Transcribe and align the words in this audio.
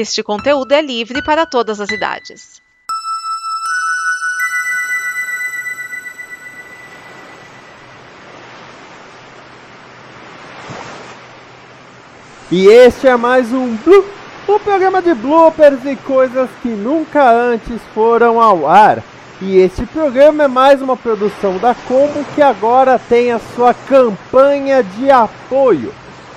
Este 0.00 0.22
conteúdo 0.22 0.70
é 0.70 0.80
livre 0.80 1.20
para 1.24 1.44
todas 1.44 1.80
as 1.80 1.90
idades. 1.90 2.62
E 12.48 12.68
este 12.68 13.08
é 13.08 13.16
mais 13.16 13.52
um 13.52 13.74
Blue, 13.78 14.04
um 14.48 14.60
programa 14.60 15.02
de 15.02 15.12
bloopers 15.14 15.84
e 15.84 15.96
coisas 15.96 16.48
que 16.62 16.68
nunca 16.68 17.28
antes 17.28 17.82
foram 17.92 18.40
ao 18.40 18.68
ar. 18.68 19.02
E 19.42 19.58
este 19.58 19.84
programa 19.84 20.44
é 20.44 20.48
mais 20.48 20.80
uma 20.80 20.96
produção 20.96 21.58
da 21.58 21.74
Combo 21.74 22.24
que 22.36 22.40
agora 22.40 23.00
tem 23.00 23.32
a 23.32 23.40
sua 23.56 23.74
campanha 23.74 24.80
de 24.80 25.10
apoio. 25.10 25.92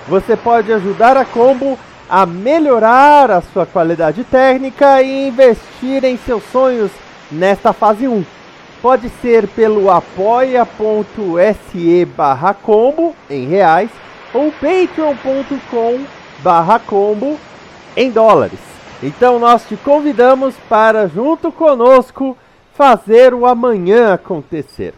Você 0.07 0.36
pode 0.36 0.73
ajudar 0.73 1.16
a 1.16 1.23
Combo 1.23 1.78
a 2.12 2.25
melhorar 2.25 3.32
a 3.32 3.39
sua 3.39 3.66
qualidade 3.66 4.25
técnica 4.25 5.02
e 5.02 5.30
investir 5.30 6.04
em 6.04 6.18
seus 6.18 6.43
sonhos 6.52 6.92
nesta 7.32 7.71
fase 7.71 8.06
1. 8.06 8.25
Pode 8.82 9.07
ser 9.21 9.47
pelo 9.47 9.89
apoia.se 9.89 10.66
barra 12.18 12.54
combo 12.54 13.16
em 13.29 13.47
reais 13.47 13.89
ou 14.33 14.52
patreon.com 14.52 16.02
barra 16.39 16.79
combo 16.79 17.39
em 17.96 18.11
dólares. 18.11 18.60
Então 19.02 19.39
nós 19.39 19.64
te 19.66 19.78
convidamos 19.78 20.54
para 20.68 21.07
junto 21.07 21.50
conosco 21.50 22.38
fazer 22.74 23.33
o 23.33 23.46
amanhã 23.46 24.16
acontecer. 24.16 24.93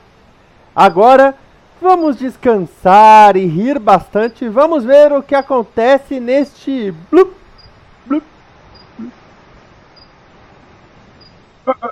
Agora 0.75 1.35
vamos 1.83 2.17
descansar 2.17 3.35
e 3.35 3.45
rir 3.45 3.77
bastante. 3.77 4.47
Vamos 4.47 4.85
ver 4.85 5.11
o 5.11 5.21
que 5.21 5.35
acontece 5.35 6.17
neste 6.17 6.91
blup, 7.11 7.35
blup, 8.05 8.23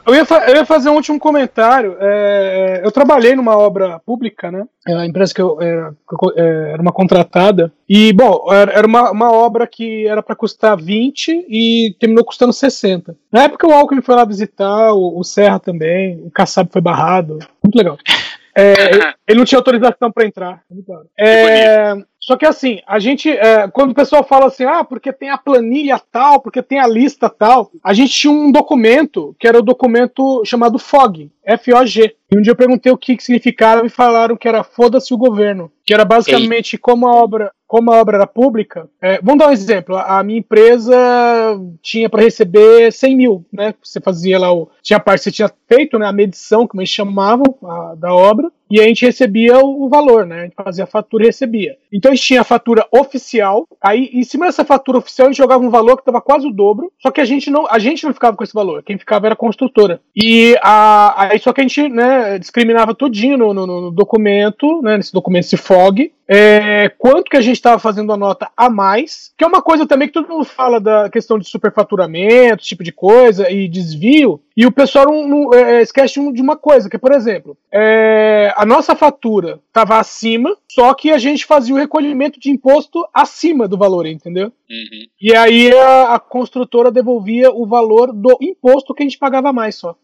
Eu 0.07 0.15
ia, 0.15 0.25
eu 0.47 0.55
ia, 0.55 0.65
fazer 0.65 0.89
um 0.89 0.95
último 0.95 1.20
comentário. 1.20 1.98
É, 1.99 2.81
eu 2.83 2.91
trabalhei 2.91 3.35
numa 3.35 3.57
obra 3.57 3.99
pública, 3.99 4.49
né? 4.49 4.65
É 4.87 4.93
a 4.93 5.05
empresa 5.05 5.33
que 5.33 5.41
eu 5.41 5.61
era, 5.61 5.93
é, 6.37 6.71
era 6.71 6.81
uma 6.81 6.93
contratada. 6.93 7.71
E, 7.87 8.13
bom, 8.13 8.45
era 8.49 8.87
uma, 8.87 9.11
uma 9.11 9.31
obra 9.31 9.67
que 9.67 10.07
era 10.07 10.23
para 10.23 10.35
custar 10.37 10.77
20 10.77 11.48
e 11.49 11.95
terminou 11.99 12.23
custando 12.23 12.53
60. 12.53 13.13
Na 13.29 13.43
época 13.43 13.67
o 13.67 13.73
Alckmin 13.73 14.01
foi 14.01 14.15
lá 14.15 14.23
visitar, 14.23 14.93
o, 14.93 15.20
o 15.20 15.23
Serra 15.23 15.59
também, 15.59 16.21
o 16.26 16.31
Kassab 16.31 16.70
foi 16.71 16.81
barrado. 16.81 17.39
Muito 17.61 17.76
legal. 17.76 17.98
É, 18.55 18.63
ele 19.27 19.40
não 19.40 19.46
tinha 19.46 19.60
autorização 19.60 20.12
para 20.12 20.26
entrar. 20.26 20.62
É, 21.18 21.94
só 22.20 22.38
que 22.38 22.46
assim, 22.46 22.80
a 22.85 22.99
gente, 22.99 23.30
é, 23.30 23.68
quando 23.68 23.91
o 23.91 23.96
pessoal 23.96 24.24
fala 24.24 24.46
assim, 24.46 24.63
ah, 24.63 24.84
porque 24.84 25.12
tem 25.12 25.30
a 25.30 25.38
planilha 25.38 25.99
tal, 26.12 26.40
porque 26.40 26.62
tem 26.62 26.79
a 26.79 26.88
lista 26.88 27.29
tal, 27.29 27.72
a 27.84 27.94
gente 27.94 28.13
tinha 28.13 28.32
um 28.32 28.52
documento, 28.52 29.35
que 29.40 29.48
era 29.48 29.57
o 29.57 29.63
documento 29.63 30.44
chamado 30.46 30.77
FOG, 30.77 31.32
F-O-G. 31.44 32.16
E 32.32 32.38
um 32.38 32.41
dia 32.41 32.52
eu 32.52 32.55
perguntei 32.55 32.91
o 32.91 32.98
que, 32.98 33.18
que 33.18 33.24
significava 33.24 33.85
e 33.85 33.90
falaram 33.90 34.38
que 34.38 34.48
era 34.48 34.63
foda-se 34.63 35.13
o 35.13 35.18
governo. 35.18 35.72
Que 35.84 35.94
era 35.94 36.05
basicamente 36.05 36.76
Ei. 36.76 36.79
como 36.79 37.07
a 37.07 37.16
obra 37.16 37.52
como 37.71 37.89
a 37.89 38.01
obra 38.01 38.17
era 38.17 38.27
pública, 38.27 38.89
é, 39.01 39.21
vamos 39.23 39.39
dar 39.39 39.47
um 39.47 39.53
exemplo. 39.53 39.95
A 39.95 40.21
minha 40.23 40.39
empresa 40.39 40.93
tinha 41.81 42.09
para 42.09 42.21
receber 42.21 42.91
100 42.91 43.15
mil, 43.15 43.45
né? 43.49 43.73
Você 43.81 44.01
fazia 44.01 44.37
lá 44.37 44.51
o. 44.53 44.69
Tinha 44.81 44.97
a 44.97 44.99
parte, 44.99 45.23
você 45.23 45.31
tinha 45.31 45.49
feito 45.69 45.97
né, 45.97 46.05
a 46.05 46.11
medição, 46.11 46.67
como 46.67 46.81
eles 46.81 46.89
chamavam, 46.89 47.55
a, 47.63 47.95
da 47.95 48.13
obra, 48.13 48.51
e 48.71 48.79
a 48.79 48.83
gente 48.83 49.05
recebia 49.05 49.59
o, 49.59 49.89
valor, 49.89 50.25
né? 50.25 50.39
A 50.39 50.43
gente 50.43 50.55
fazia 50.55 50.85
a 50.85 50.87
fatura 50.87 51.23
e 51.23 51.27
recebia. 51.27 51.75
Então 51.91 52.11
a 52.11 52.15
gente 52.15 52.25
tinha 52.25 52.41
a 52.41 52.45
fatura 52.45 52.87
oficial, 52.91 53.67
aí 53.81 54.09
em 54.13 54.23
cima 54.23 54.45
dessa 54.45 54.63
fatura 54.63 54.97
oficial 54.97 55.27
a 55.27 55.31
gente 55.31 55.37
jogava 55.37 55.63
um 55.63 55.69
valor 55.69 55.97
que 55.97 56.01
estava 56.01 56.21
quase 56.21 56.47
o 56.47 56.51
dobro, 56.51 56.91
só 56.99 57.11
que 57.11 57.19
a 57.19 57.25
gente 57.25 57.51
não, 57.51 57.67
a 57.69 57.77
gente 57.77 58.05
não 58.05 58.13
ficava 58.13 58.37
com 58.37 58.43
esse 58.43 58.53
valor, 58.53 58.81
quem 58.83 58.97
ficava 58.97 59.27
era 59.27 59.33
a 59.33 59.37
construtora. 59.37 59.99
E 60.15 60.55
a, 60.61 61.25
aí 61.27 61.39
só 61.39 61.51
que 61.51 61.59
a 61.59 61.63
gente 61.63 61.89
né, 61.89 62.39
discriminava 62.39 62.95
tudinho 62.95 63.37
no, 63.37 63.53
no, 63.53 63.67
no 63.67 63.91
documento, 63.91 64.81
né, 64.81 64.95
nesse 64.95 65.11
documento, 65.11 65.43
esse 65.43 65.57
FOG, 65.57 66.11
é, 66.33 66.87
quanto 66.97 67.29
que 67.29 67.35
a 67.35 67.41
gente 67.41 67.57
estava 67.57 67.77
fazendo 67.77 68.13
a 68.13 68.15
nota 68.15 68.49
a 68.55 68.69
mais, 68.69 69.33
que 69.37 69.43
é 69.43 69.47
uma 69.47 69.61
coisa 69.61 69.85
também 69.85 70.07
que 70.07 70.13
todo 70.13 70.29
mundo 70.29 70.45
fala 70.45 70.79
da 70.79 71.09
questão 71.09 71.37
de 71.37 71.45
superfaturamento, 71.45 72.63
tipo 72.63 72.85
de 72.85 72.91
coisa, 72.93 73.51
e 73.51 73.67
desvio, 73.67 74.39
e 74.61 74.66
o 74.67 74.72
pessoal 74.72 75.07
não, 75.07 75.27
não 75.27 75.53
é, 75.55 75.81
esquece 75.81 76.19
de 76.31 76.39
uma 76.39 76.55
coisa, 76.55 76.88
que 76.88 76.99
por 76.99 77.11
exemplo, 77.13 77.57
é, 77.73 78.53
a 78.55 78.63
nossa 78.63 78.95
fatura 78.95 79.59
estava 79.67 79.97
acima, 79.97 80.55
só 80.69 80.94
que 80.94 81.09
a 81.09 81.17
gente 81.17 81.47
fazia 81.47 81.73
o 81.73 81.77
recolhimento 81.79 82.39
de 82.39 82.51
imposto 82.51 83.03
acima 83.11 83.67
do 83.67 83.75
valor, 83.75 84.05
entendeu? 84.05 84.53
Uhum. 84.69 85.07
E 85.19 85.35
aí 85.35 85.75
a, 85.75 86.13
a 86.13 86.19
construtora 86.19 86.91
devolvia 86.91 87.49
o 87.49 87.66
valor 87.66 88.13
do 88.13 88.38
imposto 88.39 88.94
que 88.94 89.01
a 89.01 89.05
gente 89.07 89.17
pagava 89.17 89.51
mais 89.51 89.73
só. 89.73 89.95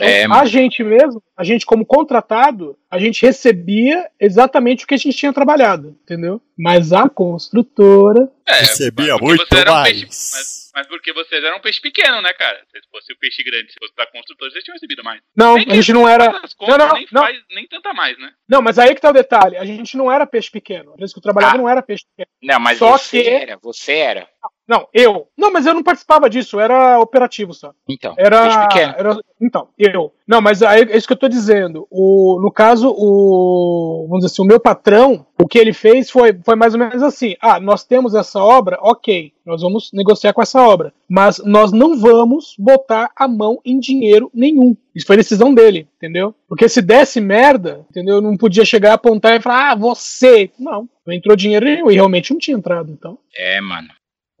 É, 0.00 0.24
a 0.24 0.44
gente 0.46 0.82
mesmo, 0.82 1.22
a 1.36 1.44
gente 1.44 1.66
como 1.66 1.84
contratado, 1.84 2.78
a 2.90 2.98
gente 2.98 3.24
recebia 3.24 4.08
exatamente 4.18 4.84
o 4.84 4.88
que 4.88 4.94
a 4.94 4.96
gente 4.96 5.16
tinha 5.16 5.32
trabalhado, 5.32 5.96
entendeu? 6.02 6.40
Mas 6.58 6.92
a 6.94 7.10
construtora 7.10 8.30
é, 8.46 8.60
recebia 8.60 9.16
muito 9.18 9.46
mais. 9.52 9.68
Um 9.68 10.00
peixe, 10.00 10.06
mas, 10.06 10.70
mas, 10.74 10.86
porque 10.86 11.12
vocês 11.12 11.44
eram 11.44 11.58
um 11.58 11.60
peixe 11.60 11.80
pequeno, 11.80 12.22
né, 12.22 12.32
cara? 12.32 12.58
Se 12.70 12.80
fosse 12.90 13.12
o 13.12 13.18
peixe 13.18 13.42
grande, 13.44 13.70
se 13.70 13.78
fosse 13.78 13.94
da 13.94 14.06
construtora, 14.06 14.50
vocês 14.50 14.64
tinham 14.64 14.74
recebido 14.74 15.04
mais. 15.04 15.20
Não, 15.36 15.56
nem 15.56 15.66
a 15.70 15.74
gente 15.74 15.92
não 15.92 16.08
era. 16.08 16.32
Contas, 16.56 16.56
não, 16.58 16.78
não, 16.78 16.94
nem, 16.94 17.06
não. 17.12 17.22
Faz, 17.22 17.38
nem 17.50 17.66
tanta 17.68 17.92
mais, 17.92 18.18
né? 18.18 18.32
Não, 18.48 18.62
mas 18.62 18.78
aí 18.78 18.94
que 18.94 19.00
tá 19.00 19.10
o 19.10 19.14
detalhe. 19.14 19.58
A 19.58 19.64
gente 19.64 19.96
não 19.96 20.10
era 20.10 20.26
peixe 20.26 20.50
pequeno. 20.50 20.92
Por 20.92 21.04
isso 21.04 21.12
que 21.12 21.18
eu 21.18 21.22
trabalhava 21.22 21.54
ah. 21.54 21.58
não 21.58 21.68
era 21.68 21.82
peixe 21.82 22.04
pequeno. 22.16 22.32
Não, 22.42 22.58
mas 22.58 22.78
Só 22.78 22.96
você 22.96 23.22
que... 23.22 23.28
era, 23.28 23.58
você 23.62 23.92
era. 23.92 24.28
Não, 24.42 24.50
eu. 24.92 25.26
Não, 25.36 25.52
mas 25.52 25.66
eu 25.66 25.74
não 25.74 25.82
participava 25.82 26.28
disso, 26.30 26.60
era 26.60 26.98
operativo 27.00 27.52
só. 27.52 27.72
Então, 27.88 28.14
era, 28.16 28.68
era 28.96 29.18
Então, 29.40 29.68
eu. 29.78 30.12
Não, 30.26 30.40
mas 30.40 30.62
é 30.62 30.96
isso 30.96 31.06
que 31.06 31.12
eu 31.12 31.18
tô 31.18 31.28
dizendo. 31.28 31.86
O, 31.90 32.38
no 32.40 32.50
caso, 32.50 32.88
o. 32.88 34.06
Vamos 34.08 34.24
dizer 34.24 34.32
assim, 34.32 34.42
o 34.42 34.46
meu 34.46 34.60
patrão, 34.60 35.26
o 35.40 35.46
que 35.46 35.58
ele 35.58 35.72
fez 35.72 36.10
foi, 36.10 36.32
foi 36.44 36.54
mais 36.54 36.74
ou 36.74 36.80
menos 36.80 37.02
assim: 37.02 37.34
ah, 37.40 37.58
nós 37.58 37.84
temos 37.84 38.14
essa 38.14 38.42
obra, 38.42 38.78
ok, 38.80 39.32
nós 39.44 39.62
vamos 39.62 39.90
negociar 39.92 40.32
com 40.32 40.42
essa 40.42 40.62
obra. 40.62 40.92
Mas 41.08 41.38
nós 41.44 41.72
não 41.72 41.98
vamos 41.98 42.54
botar 42.58 43.10
a 43.16 43.26
mão 43.26 43.60
em 43.64 43.78
dinheiro 43.78 44.30
nenhum. 44.32 44.76
Isso 44.94 45.06
foi 45.06 45.16
decisão 45.16 45.52
dele, 45.52 45.88
entendeu? 45.96 46.34
Porque 46.48 46.68
se 46.68 46.80
desse 46.80 47.20
merda, 47.20 47.84
entendeu? 47.90 48.16
Eu 48.16 48.22
não 48.22 48.36
podia 48.36 48.64
chegar, 48.64 48.94
apontar 48.94 49.36
e 49.36 49.42
falar, 49.42 49.72
ah, 49.72 49.74
você. 49.74 50.50
Não, 50.58 50.88
não 51.06 51.14
entrou 51.14 51.36
dinheiro 51.36 51.64
nenhum. 51.64 51.90
E 51.90 51.94
realmente 51.94 52.30
não 52.30 52.38
tinha 52.38 52.56
entrado, 52.56 52.90
então. 52.90 53.18
É, 53.36 53.60
mano. 53.60 53.88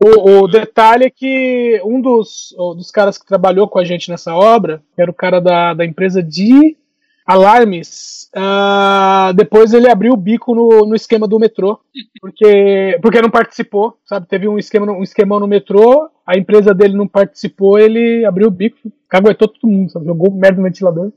O, 0.00 0.42
o, 0.42 0.48
detalhe 0.48 1.04
é 1.04 1.10
que 1.10 1.80
um 1.84 2.00
dos, 2.00 2.54
dos 2.76 2.90
caras 2.90 3.16
que 3.16 3.26
trabalhou 3.26 3.68
com 3.68 3.78
a 3.78 3.84
gente 3.84 4.10
nessa 4.10 4.34
obra, 4.34 4.82
que 4.94 5.00
era 5.00 5.10
o 5.10 5.14
cara 5.14 5.40
da, 5.40 5.74
da 5.74 5.84
empresa 5.84 6.22
de 6.22 6.76
alarmes, 7.24 8.28
uh, 8.36 9.32
depois 9.34 9.72
ele 9.72 9.88
abriu 9.88 10.12
o 10.12 10.16
bico 10.16 10.54
no, 10.54 10.86
no 10.86 10.94
esquema 10.94 11.28
do 11.28 11.38
metrô, 11.38 11.78
porque, 12.20 12.98
porque 13.00 13.22
não 13.22 13.30
participou, 13.30 13.96
sabe? 14.04 14.26
Teve 14.26 14.48
um 14.48 14.58
esquema 14.58 14.90
um 14.92 15.02
esquemão 15.02 15.38
no 15.38 15.46
metrô, 15.46 16.10
a 16.26 16.36
empresa 16.36 16.74
dele 16.74 16.96
não 16.96 17.06
participou, 17.06 17.78
ele 17.78 18.24
abriu 18.24 18.48
o 18.48 18.50
bico, 18.50 18.76
caguetou 19.08 19.48
todo 19.48 19.70
mundo, 19.70 19.92
sabe? 19.92 20.06
jogou 20.06 20.32
merda 20.32 20.58
no 20.58 20.64
ventilador. 20.64 21.12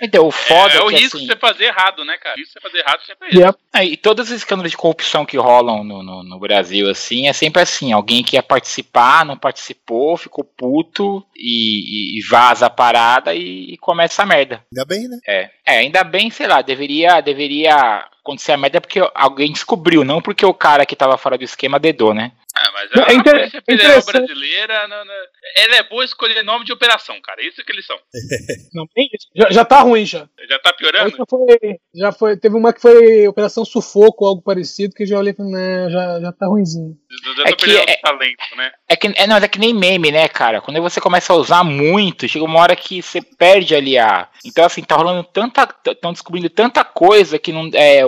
Então, 0.00 0.26
o 0.26 0.30
foda 0.30 0.74
é, 0.74 0.76
é 0.76 0.80
o 0.80 0.88
que, 0.88 0.96
risco 0.96 1.16
assim, 1.16 1.26
de 1.26 1.32
você 1.32 1.38
fazer 1.38 1.64
errado, 1.64 2.04
né, 2.04 2.16
cara? 2.18 2.34
O 2.36 2.38
risco 2.38 2.54
de 2.54 2.60
você 2.60 2.68
fazer 2.68 2.78
errado 2.78 3.00
sempre 3.06 3.28
é 3.28 3.30
isso. 3.30 3.40
Yep. 3.40 3.58
É, 3.74 3.84
e 3.84 3.96
todos 3.96 4.30
os 4.30 4.36
escândalos 4.36 4.70
de 4.70 4.76
corrupção 4.76 5.24
que 5.24 5.36
rolam 5.36 5.82
no, 5.82 6.02
no, 6.02 6.22
no, 6.22 6.38
Brasil, 6.38 6.90
assim, 6.90 7.28
é 7.28 7.32
sempre 7.32 7.62
assim: 7.62 7.92
alguém 7.92 8.22
que 8.22 8.36
ia 8.36 8.42
participar, 8.42 9.24
não 9.24 9.36
participou, 9.36 10.16
ficou 10.16 10.44
puto 10.44 11.24
e, 11.34 12.18
e 12.18 12.22
vaza 12.28 12.66
a 12.66 12.70
parada 12.70 13.34
e, 13.34 13.74
e, 13.74 13.76
começa 13.78 14.22
a 14.22 14.26
merda. 14.26 14.62
Ainda 14.72 14.84
bem, 14.84 15.08
né? 15.08 15.18
É. 15.26 15.50
é, 15.66 15.78
ainda 15.78 16.04
bem, 16.04 16.30
sei 16.30 16.46
lá, 16.46 16.62
deveria, 16.62 17.20
deveria 17.20 18.04
acontecer 18.20 18.52
a 18.52 18.56
merda 18.56 18.80
porque 18.80 19.00
alguém 19.14 19.52
descobriu, 19.52 20.04
não 20.04 20.20
porque 20.20 20.44
o 20.44 20.54
cara 20.54 20.84
que 20.84 20.96
tava 20.96 21.16
fora 21.16 21.38
do 21.38 21.44
esquema 21.44 21.78
dedou, 21.78 22.12
né? 22.12 22.32
Ah, 22.58 22.70
mas 22.72 22.90
a, 22.92 23.12
é 23.12 23.14
inter... 23.14 23.34
Polícia 23.34 23.62
Federal 23.62 24.02
Brasileira, 24.02 24.88
não, 24.88 25.04
não, 25.04 25.14
ela 25.56 25.76
é 25.76 25.82
boa 25.82 26.04
escolher 26.04 26.42
nome 26.42 26.64
de 26.64 26.72
operação, 26.72 27.20
cara. 27.20 27.46
Isso 27.46 27.62
que 27.62 27.70
eles 27.70 27.84
são. 27.84 27.96
não, 28.72 28.86
isso. 28.96 29.28
Já, 29.36 29.50
já 29.50 29.64
tá 29.64 29.80
ruim 29.80 30.06
já. 30.06 30.26
Já 30.48 30.58
tá 30.58 30.72
piorando? 30.72 31.16
Já 31.16 31.24
foi, 31.28 31.80
já 31.94 32.12
foi, 32.12 32.36
teve 32.38 32.56
uma 32.56 32.72
que 32.72 32.80
foi 32.80 33.28
Operação 33.28 33.64
Sufoco, 33.64 34.24
algo 34.24 34.40
parecido, 34.42 34.94
que 34.94 35.04
já 35.04 35.18
olhei 35.18 35.32
e 35.32 35.36
falei, 35.36 35.52
né, 35.52 35.90
já, 35.90 36.20
já 36.20 36.32
tá 36.32 36.46
ruimzinho. 36.46 36.96
Já 37.36 37.44
é 37.44 37.52
que 37.52 37.76
é, 37.76 37.96
talento, 37.96 38.56
né? 38.56 38.72
É 38.88 38.96
que, 38.96 39.12
é, 39.14 39.26
não, 39.26 39.36
é 39.36 39.48
que 39.48 39.58
nem 39.58 39.74
meme, 39.74 40.10
né, 40.10 40.26
cara? 40.28 40.60
Quando 40.60 40.80
você 40.80 41.00
começa 41.00 41.32
a 41.32 41.36
usar 41.36 41.62
muito, 41.62 42.28
chega 42.28 42.44
uma 42.44 42.60
hora 42.60 42.74
que 42.74 43.02
você 43.02 43.20
perde 43.20 43.74
ali 43.74 43.98
a. 43.98 44.28
Então, 44.44 44.64
assim, 44.64 44.82
tá 44.82 44.96
rolando 44.96 45.24
tanta. 45.24 45.68
Estão 45.86 46.12
descobrindo 46.12 46.48
tanta 46.48 46.84
coisa 46.84 47.38
que 47.38 47.52
não, 47.52 47.70
é, 47.74 48.02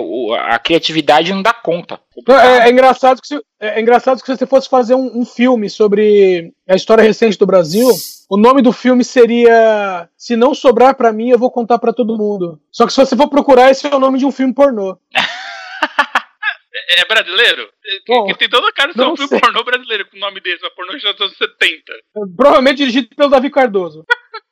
a 0.47 0.57
criatividade 0.57 1.33
não 1.33 1.41
dá 1.41 1.53
conta. 1.53 1.99
É, 2.27 2.67
é, 2.67 2.69
engraçado 2.69 3.21
que 3.21 3.27
se, 3.27 3.35
é, 3.59 3.79
é 3.79 3.81
engraçado 3.81 4.19
que 4.19 4.25
se 4.25 4.37
você 4.37 4.45
fosse 4.45 4.69
fazer 4.69 4.95
um, 4.95 5.19
um, 5.19 5.25
filme 5.25 5.69
sobre 5.69 6.53
a 6.67 6.75
história 6.75 7.03
recente 7.03 7.37
do 7.37 7.45
Brasil, 7.45 7.87
o 8.29 8.37
nome 8.37 8.61
do 8.61 8.71
filme 8.71 9.03
seria 9.03 10.09
Se 10.17 10.35
não 10.35 10.53
sobrar 10.53 10.95
para 10.95 11.13
mim, 11.13 11.29
eu 11.29 11.39
vou 11.39 11.51
contar 11.51 11.79
para 11.79 11.93
todo 11.93 12.17
mundo. 12.17 12.59
Só 12.71 12.85
que 12.85 12.93
se 12.93 12.99
você 12.99 13.15
for 13.15 13.29
procurar, 13.29 13.71
esse 13.71 13.87
é 13.87 13.95
o 13.95 13.99
nome 13.99 14.19
de 14.19 14.25
um 14.25 14.31
filme 14.31 14.53
pornô. 14.53 14.97
É, 15.15 15.21
é 17.01 17.05
brasileiro? 17.05 17.69
Bom, 18.07 18.25
que 18.27 18.37
tem 18.37 18.49
toda 18.49 18.67
a 18.67 18.73
cara 18.73 18.91
de 18.91 18.97
ser 18.97 19.05
um 19.05 19.15
filme 19.15 19.39
pornô 19.39 19.63
brasileiro 19.63 20.09
com 20.09 20.17
o 20.17 20.19
nome 20.19 20.41
desse, 20.41 20.63
uma 20.63 20.71
pornô 20.71 20.93
dos 20.93 21.05
anos 21.05 21.37
70. 21.37 21.83
Provavelmente 22.35 22.77
dirigido 22.77 23.09
pelo 23.15 23.29
Davi 23.29 23.49
Cardoso. 23.49 24.05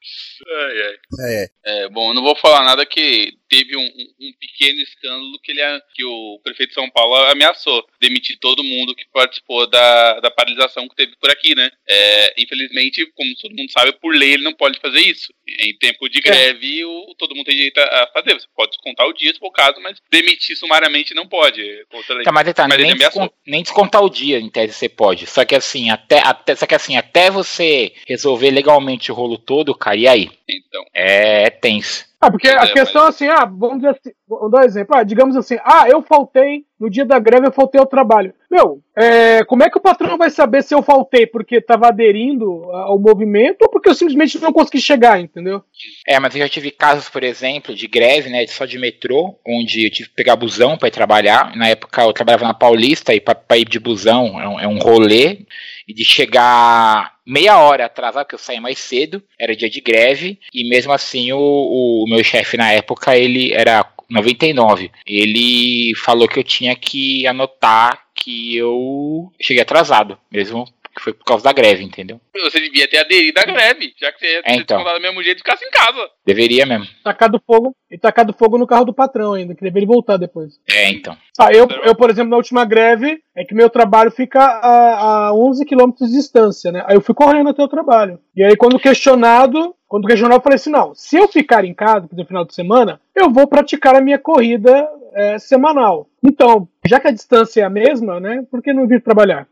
Ai, 0.48 0.82
ai. 0.82 0.96
É. 1.30 1.48
É, 1.66 1.90
bom, 1.90 2.12
eu 2.12 2.14
não 2.14 2.24
vou 2.24 2.36
falar 2.36 2.64
nada 2.64 2.86
que 2.86 3.34
teve 3.50 3.76
um, 3.76 3.82
um- 3.82 4.34
pequeno 4.40 4.80
escândalo 4.82 5.40
que, 5.44 5.52
ele, 5.52 5.62
que 5.94 6.04
o 6.04 6.40
prefeito 6.44 6.70
de 6.70 6.76
São 6.76 6.90
Paulo 6.90 7.16
ameaçou 7.32 7.86
demitir 8.00 8.38
todo 8.40 8.64
mundo 8.64 8.96
que 8.96 9.06
participou 9.12 9.68
da, 9.68 10.20
da 10.20 10.30
paralisação 10.32 10.88
que 10.88 10.96
teve 10.96 11.16
por 11.20 11.30
aqui, 11.30 11.56
né? 11.56 11.70
É, 11.88 12.42
infelizmente, 12.42 13.06
como 13.16 13.36
todo 13.36 13.56
mundo 13.56 13.72
sabe, 13.72 13.94
por 13.94 14.16
lei 14.16 14.34
ele 14.34 14.44
não 14.44 14.54
pode 14.54 14.80
fazer 14.80 15.00
isso. 15.00 15.34
Em 15.60 15.78
tempo 15.78 16.08
de 16.10 16.20
greve, 16.22 16.86
o, 16.86 17.16
todo 17.18 17.36
mundo 17.36 17.46
tem 17.46 17.56
direito 17.56 17.80
a 17.80 18.10
fazer. 18.14 18.34
Você 18.40 18.48
pode 18.56 18.72
descontar 18.72 19.08
o 19.08 19.14
dia, 19.14 19.34
se 19.34 19.40
for 19.40 19.48
o 19.48 19.52
caso, 19.52 19.80
mas 19.82 19.98
demitir 20.12 20.56
sumariamente 20.58 21.14
não 21.14 21.28
pode. 21.28 21.62
é 21.62 21.84
contra 21.90 22.14
a 22.14 22.18
lei. 22.18 22.26
Tá, 22.26 22.32
mas, 22.32 22.54
tá, 22.54 22.68
Mas 22.68 22.80
ele 22.80 22.94
nem, 22.94 23.30
nem 23.46 23.64
descontar 23.64 24.04
o 24.04 24.10
dia, 24.10 24.40
em 24.40 24.50
tese, 24.50 24.74
você 24.74 24.90
pode. 24.90 25.26
Só 25.26 25.44
que 25.46 25.56
assim, 25.56 25.90
até, 25.90 26.20
até, 26.20 26.56
só 26.56 26.66
que 26.66 26.76
assim, 26.76 26.98
até 26.98 27.32
você 27.32 27.94
resolver 28.06 28.52
legalmente 28.52 29.12
o 29.12 29.16
rolo 29.16 29.38
todo, 29.38 29.74
cara, 29.74 29.87
e 29.96 30.08
aí? 30.08 30.30
Então, 30.50 30.84
É, 30.94 31.44
é 31.44 31.50
tenso. 31.50 32.06
Ah, 32.20 32.32
porque 32.32 32.48
a 32.48 32.64
É, 32.64 32.74
questão 32.74 33.06
é 33.06 33.10
assim, 33.10 33.28
ah, 33.28 33.46
vamos 33.46 33.76
dizer 33.78 33.90
assim, 33.90 34.10
vou 34.28 34.50
dar 34.50 34.62
um 34.62 34.66
exemplo. 34.66 34.96
Ah, 34.98 35.04
digamos 35.04 35.36
assim, 35.36 35.56
ah, 35.64 35.86
eu 35.88 36.02
faltei, 36.02 36.64
no 36.80 36.90
dia 36.90 37.06
da 37.06 37.20
greve 37.20 37.46
eu 37.46 37.52
faltei 37.52 37.80
ao 37.80 37.86
trabalho. 37.86 38.34
Meu, 38.50 38.80
é, 38.98 39.44
como 39.44 39.62
é 39.64 39.70
que 39.70 39.78
o 39.78 39.82
patrão 39.82 40.18
vai 40.18 40.32
saber 40.32 40.64
se 40.64 40.74
eu 40.74 40.82
faltei 40.82 41.28
porque 41.28 41.58
estava 41.58 41.88
aderindo 41.90 42.64
ao 42.72 42.98
movimento 42.98 43.62
ou 43.62 43.70
porque 43.70 43.88
eu 43.88 43.94
simplesmente 43.94 44.40
não 44.42 44.52
consegui 44.52 44.82
chegar, 44.82 45.20
entendeu? 45.20 45.62
É, 46.08 46.20
mas 46.20 46.34
eu 46.34 46.42
já 46.42 46.50
tive 46.50 46.72
casos, 46.72 47.08
por 47.08 47.24
exemplo, 47.24 47.76
de 47.76 47.88
greve, 47.88 48.32
né, 48.32 48.48
só 48.48 48.66
de 48.66 48.80
metrô, 48.80 49.36
onde 49.46 49.86
eu 49.86 49.92
tive 49.92 50.10
que 50.10 50.16
pegar 50.16 50.36
busão 50.36 50.76
para 50.76 50.88
ir 50.88 50.92
trabalhar. 50.92 51.56
Na 51.56 51.68
época 51.68 52.02
eu 52.02 52.14
trabalhava 52.14 52.46
na 52.48 52.54
Paulista 52.54 53.14
e 53.14 53.20
para 53.20 53.58
ir 53.58 53.66
de 53.66 53.80
busão 53.80 54.42
é 54.42 54.48
um, 54.48 54.60
é 54.62 54.68
um 54.68 54.80
rolê. 54.80 55.40
De 55.88 56.04
chegar 56.04 57.16
meia 57.26 57.58
hora 57.60 57.86
atrasado, 57.86 58.24
porque 58.24 58.36
eu 58.36 58.40
saí 58.40 58.60
mais 58.60 58.80
cedo, 58.80 59.24
era 59.40 59.56
dia 59.56 59.70
de 59.70 59.82
greve, 59.82 60.40
e 60.54 60.68
mesmo 60.68 60.92
assim 60.92 61.32
o, 61.32 61.40
o 61.40 62.06
meu 62.10 62.24
chefe 62.24 62.58
na 62.58 62.72
época, 62.72 63.18
ele 63.18 63.54
era 63.54 63.86
99. 64.10 64.92
Ele 65.06 65.94
falou 65.96 66.28
que 66.28 66.40
eu 66.40 66.44
tinha 66.44 66.76
que 66.76 67.26
anotar 67.28 68.08
que 68.16 68.58
eu 68.58 69.32
cheguei 69.40 69.62
atrasado, 69.62 70.18
mesmo 70.32 70.66
que 70.98 71.04
foi 71.04 71.14
por 71.14 71.24
causa 71.24 71.44
da 71.44 71.54
greve, 71.54 71.84
entendeu? 71.84 72.20
você 72.34 72.60
devia 72.60 72.88
ter 72.88 72.98
aderido 72.98 73.40
à 73.40 73.44
greve, 73.44 73.94
já 74.00 74.12
que 74.12 74.20
você 74.20 74.26
ia 74.34 74.40
É, 74.40 74.42
ter 74.44 74.52
então. 74.56 74.78
descontado 74.78 75.00
do 75.00 75.02
mesmo 75.02 75.24
jeito 75.24 75.38
e 75.38 75.40
ficasse 75.40 75.64
em 75.66 75.70
casa. 75.72 76.10
Deveria 76.26 76.66
mesmo. 76.66 76.86
Tacado 77.04 77.42
fogo 77.46 77.76
e 77.90 77.98
tacado 77.98 78.34
fogo 78.34 78.58
no 78.58 78.68
carro 78.68 78.86
do 78.86 78.94
patrão 78.94 79.34
ainda, 79.34 79.56
queria 79.56 79.72
ver 79.72 79.80
ele 79.80 79.86
voltar 79.86 80.18
depois. 80.18 80.54
É, 80.70 80.90
então. 80.90 81.18
Ah, 81.40 81.52
eu, 81.54 81.68
eu, 81.84 81.96
por 81.96 82.10
exemplo, 82.10 82.30
na 82.32 82.38
última 82.38 82.66
greve, 82.66 83.20
é 83.36 83.44
que 83.46 83.54
meu 83.56 83.70
trabalho 83.70 84.12
fica 84.12 84.40
a, 84.44 85.28
a 85.28 85.34
11 85.34 85.66
quilômetros 85.66 86.10
de 86.10 86.16
distância, 86.16 86.72
né? 86.72 86.84
Aí 86.88 86.96
eu 86.96 87.02
fui 87.02 87.14
correndo 87.16 87.50
até 87.50 87.62
o 87.64 87.68
trabalho. 87.68 88.20
E 88.36 88.44
aí, 88.44 88.56
quando 88.56 88.80
questionado, 88.80 89.76
quando 89.88 90.08
questionado, 90.08 90.40
eu 90.40 90.44
falei 90.44 90.56
assim: 90.56 90.70
não, 90.70 90.94
se 90.94 91.16
eu 91.16 91.28
ficar 91.28 91.64
em 91.66 91.74
casa 91.74 92.08
no 92.12 92.26
final 92.26 92.46
de 92.46 92.54
semana, 92.54 93.00
eu 93.16 93.32
vou 93.32 93.48
praticar 93.48 93.96
a 93.96 94.02
minha 94.02 94.20
corrida 94.20 94.88
é, 95.14 95.40
semanal. 95.40 96.08
Então, 96.24 96.68
já 96.86 97.00
que 97.00 97.08
a 97.08 97.12
distância 97.12 97.62
é 97.62 97.64
a 97.64 97.70
mesma, 97.70 98.20
né? 98.20 98.44
Por 98.52 98.62
que 98.62 98.74
não 98.74 98.88
vir 98.88 99.02
trabalhar? 99.02 99.48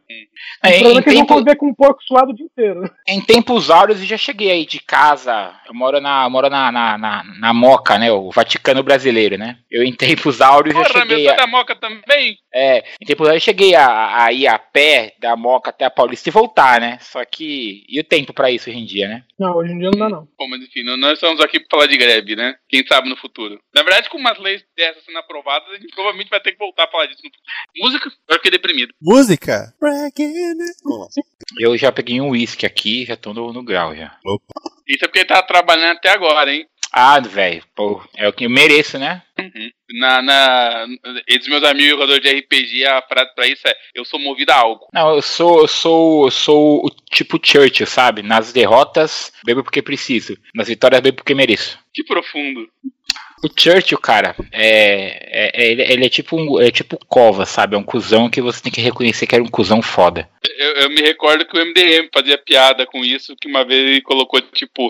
É, 0.63 0.67
o 0.67 0.71
em, 0.71 0.79
problema 0.79 0.99
é 0.99 1.03
que 1.03 1.09
eles 1.09 1.19
vão 1.19 1.25
tempo, 1.25 1.33
conviver 1.33 1.55
com 1.55 1.67
um 1.67 1.73
porco 1.73 2.03
suado 2.03 2.31
o 2.31 2.35
dia 2.35 2.45
inteiro. 2.45 2.89
em 3.07 3.21
tempos 3.21 3.69
áureos 3.69 3.99
eu 3.99 4.05
já 4.05 4.17
cheguei 4.17 4.51
aí 4.51 4.65
de 4.65 4.79
casa. 4.79 5.53
Eu 5.67 5.73
moro 5.73 5.99
na, 6.01 6.29
moro 6.29 6.49
na, 6.49 6.71
na, 6.71 6.97
na, 6.97 7.23
na 7.39 7.53
Moca, 7.53 7.97
né? 7.97 8.11
O 8.11 8.29
Vaticano 8.31 8.83
brasileiro, 8.83 9.37
né? 9.37 9.57
Eu 9.71 9.83
em 9.83 9.93
tempos 9.93 10.41
áureos 10.41 10.75
já 10.75 10.83
Porra, 10.83 11.05
meu, 11.05 11.17
cheguei. 11.17 11.25
você 11.25 11.29
é 11.29 11.33
A, 11.33 11.37
da 11.37 11.47
Moca 11.47 11.75
também? 11.75 12.35
é, 12.53 12.83
em 13.01 13.05
tempos 13.05 13.27
áureos 13.27 13.43
eu 13.43 13.45
cheguei 13.45 13.75
a, 13.75 14.25
a 14.25 14.31
ir 14.33 14.47
a 14.47 14.59
pé 14.59 15.13
da 15.19 15.35
Moca 15.35 15.69
até 15.69 15.85
a 15.85 15.89
Paulista 15.89 16.29
e 16.29 16.31
voltar, 16.31 16.79
né? 16.81 16.97
Só 17.01 17.23
que. 17.25 17.83
E 17.87 17.99
o 17.99 18.03
tempo 18.03 18.33
pra 18.33 18.51
isso 18.51 18.69
hoje 18.69 18.79
em 18.79 18.85
dia, 18.85 19.07
né? 19.07 19.23
Não, 19.39 19.55
hoje 19.55 19.71
em 19.71 19.79
dia 19.79 19.89
não 19.91 19.99
dá, 19.99 20.09
não. 20.09 20.24
Bom, 20.37 20.47
mas 20.49 20.61
enfim, 20.61 20.83
nós 20.83 21.13
estamos 21.13 21.39
aqui 21.41 21.59
pra 21.59 21.67
falar 21.71 21.87
de 21.87 21.97
greve, 21.97 22.35
né? 22.35 22.55
Quem 22.67 22.85
sabe 22.85 23.09
no 23.09 23.15
futuro. 23.17 23.59
Na 23.73 23.83
verdade, 23.83 24.09
com 24.09 24.17
umas 24.17 24.37
leis 24.39 24.63
dessas 24.75 25.03
sendo 25.03 25.17
aprovadas, 25.17 25.69
a 25.69 25.77
gente 25.77 25.93
provavelmente 25.93 26.29
vai 26.29 26.39
ter 26.39 26.51
que 26.51 26.57
voltar 26.57 26.85
a 26.85 26.91
falar 26.91 27.05
disso 27.05 27.21
no 27.23 27.29
futuro. 27.29 27.43
Música, 27.77 28.11
eu 28.29 28.35
fiquei 28.35 28.51
deprimido. 28.51 28.93
Música? 29.01 29.73
Eu 31.59 31.77
já 31.77 31.91
peguei 31.91 32.19
um 32.21 32.29
uísque 32.29 32.65
aqui, 32.65 33.05
já 33.05 33.15
tô 33.15 33.33
no, 33.33 33.53
no 33.53 33.63
grau 33.63 33.95
já. 33.95 34.17
Isso 34.87 35.03
é 35.03 35.07
porque 35.07 35.19
ele 35.19 35.27
tava 35.27 35.43
trabalhando 35.45 35.97
até 35.97 36.09
agora, 36.09 36.53
hein? 36.53 36.67
Ah, 36.91 37.19
velho, 37.19 37.63
pô, 37.75 38.01
é 38.15 38.27
o 38.27 38.33
que 38.33 38.45
eu 38.45 38.49
mereço, 38.49 38.97
né? 38.97 39.21
Uhum. 39.53 39.69
Na, 39.99 40.21
na, 40.21 40.87
entre 41.27 41.49
meus 41.49 41.63
amigos 41.63 41.91
jogadores 41.91 42.21
de 42.21 42.39
RPG, 42.39 42.85
a 42.85 43.01
frase 43.01 43.33
pra 43.35 43.47
isso 43.47 43.67
é: 43.67 43.75
Eu 43.93 44.05
sou 44.05 44.19
movido 44.19 44.51
a 44.51 44.55
algo. 44.55 44.87
Não, 44.93 45.15
eu 45.15 45.21
sou, 45.21 45.61
eu 45.61 45.67
sou, 45.67 46.25
eu 46.25 46.31
sou 46.31 46.85
o 46.85 46.89
tipo 47.11 47.39
Churchill, 47.41 47.87
sabe? 47.87 48.21
Nas 48.21 48.51
derrotas, 48.51 49.31
bebo 49.45 49.63
porque 49.63 49.81
preciso. 49.81 50.37
Nas 50.53 50.67
vitórias, 50.67 51.01
bebo 51.01 51.17
porque 51.17 51.35
mereço. 51.35 51.79
Que 51.93 52.03
profundo. 52.03 52.69
O 53.45 53.49
Churchill, 53.55 53.99
cara, 53.99 54.35
é, 54.51 55.51
é- 55.51 55.51
é- 55.53 55.71
ele, 55.71 55.81
ele 55.83 56.05
é 56.07 56.09
tipo 56.09 56.35
um, 56.35 56.59
é 56.59 56.71
tipo 56.71 56.97
cova, 57.05 57.45
sabe? 57.45 57.75
É 57.75 57.77
um 57.77 57.83
cuzão 57.83 58.27
que 58.27 58.41
você 58.41 58.59
tem 58.59 58.71
que 58.71 58.81
reconhecer 58.81 59.27
que 59.27 59.35
era 59.35 59.43
um 59.43 59.47
cuzão 59.47 59.83
foda. 59.83 60.27
Eu, 60.57 60.73
eu 60.77 60.89
me 60.89 61.01
recordo 61.01 61.45
que 61.45 61.55
o 61.55 61.61
MDM 61.61 62.09
fazia 62.11 62.39
piada 62.39 62.87
com 62.87 63.03
isso, 63.05 63.35
que 63.39 63.47
uma 63.47 63.63
vez 63.63 63.87
ele 63.87 64.01
colocou, 64.01 64.41
tipo, 64.41 64.89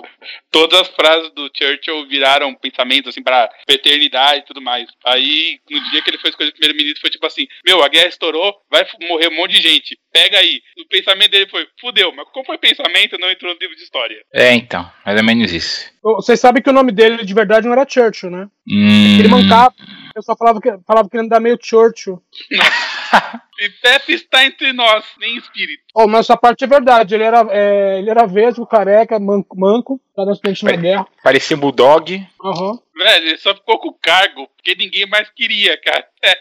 todas 0.50 0.80
as 0.80 0.88
frases 0.88 1.30
do 1.34 1.50
Churchill 1.54 2.06
viraram 2.08 2.54
pensamentos, 2.54 3.10
assim, 3.10 3.22
pra 3.22 3.50
eternidade 3.68 4.40
e 4.40 4.46
tudo 4.46 4.62
mais. 4.62 4.88
Aí, 5.04 5.58
no 5.70 5.78
dia 5.90 6.00
que 6.02 6.08
ele 6.08 6.18
foi 6.18 6.30
escolhido 6.30 6.56
primeiro-ministro, 6.56 7.00
foi 7.02 7.10
tipo 7.10 7.26
assim, 7.26 7.46
meu, 7.64 7.82
a 7.82 7.88
guerra 7.88 8.08
estourou, 8.08 8.54
vai 8.70 8.86
morrer 9.08 9.28
um 9.28 9.36
monte 9.36 9.60
de 9.60 9.68
gente, 9.68 9.98
pega 10.12 10.38
aí. 10.38 10.60
O 10.78 10.88
pensamento 10.88 11.30
dele 11.30 11.48
foi, 11.50 11.66
fudeu, 11.78 12.10
mas 12.12 12.26
como 12.32 12.46
foi 12.46 12.56
pensamento, 12.56 13.18
não 13.18 13.30
entrou 13.30 13.52
no 13.52 13.60
livro 13.60 13.76
de 13.76 13.82
história. 13.82 14.16
É, 14.32 14.54
então, 14.54 14.90
mais 15.04 15.18
ou 15.18 15.24
menos 15.24 15.52
isso. 15.52 15.90
Vocês 16.02 16.38
sabem 16.38 16.62
que 16.62 16.70
o 16.70 16.72
nome 16.72 16.92
dele 16.92 17.24
de 17.24 17.34
verdade 17.34 17.66
não 17.66 17.72
era 17.72 17.88
Churchill, 17.88 18.30
né? 18.30 18.45
Hum, 18.68 19.18
Ele 19.18 19.28
mancava. 19.28 19.74
O 20.10 20.14
pessoal 20.14 20.36
falava 20.38 20.60
que, 20.60 20.78
falava 20.86 21.08
que 21.08 21.16
ele 21.16 21.26
andava 21.26 21.40
meio 21.40 21.58
Churchill. 21.60 22.22
E 23.58 23.70
Pepe 23.70 24.12
está 24.12 24.44
entre 24.44 24.70
nós, 24.74 25.02
nem 25.18 25.34
espírito. 25.38 25.82
Oh, 25.94 26.06
mas 26.06 26.26
essa 26.26 26.36
parte 26.36 26.64
é 26.64 26.66
verdade. 26.66 27.14
Ele 27.14 27.24
era, 27.24 27.46
é, 27.50 27.98
ele 27.98 28.10
era 28.10 28.26
vesgo, 28.26 28.66
careca, 28.66 29.18
manco, 29.18 29.58
manco 29.58 29.98
tá 30.14 30.24
no 30.24 30.32
acidente 30.32 30.64
na 30.64 30.72
guerra. 30.72 31.06
parecia 31.22 31.56
um 31.56 31.60
bulldog. 31.60 32.26
Aham. 32.42 32.78
Velho, 32.94 33.28
ele 33.28 33.38
só 33.38 33.54
ficou 33.54 33.78
com 33.78 33.88
o 33.88 33.98
cargo, 33.98 34.48
porque 34.56 34.74
ninguém 34.74 35.06
mais 35.06 35.28
queria, 35.30 35.78
cara. 35.80 36.06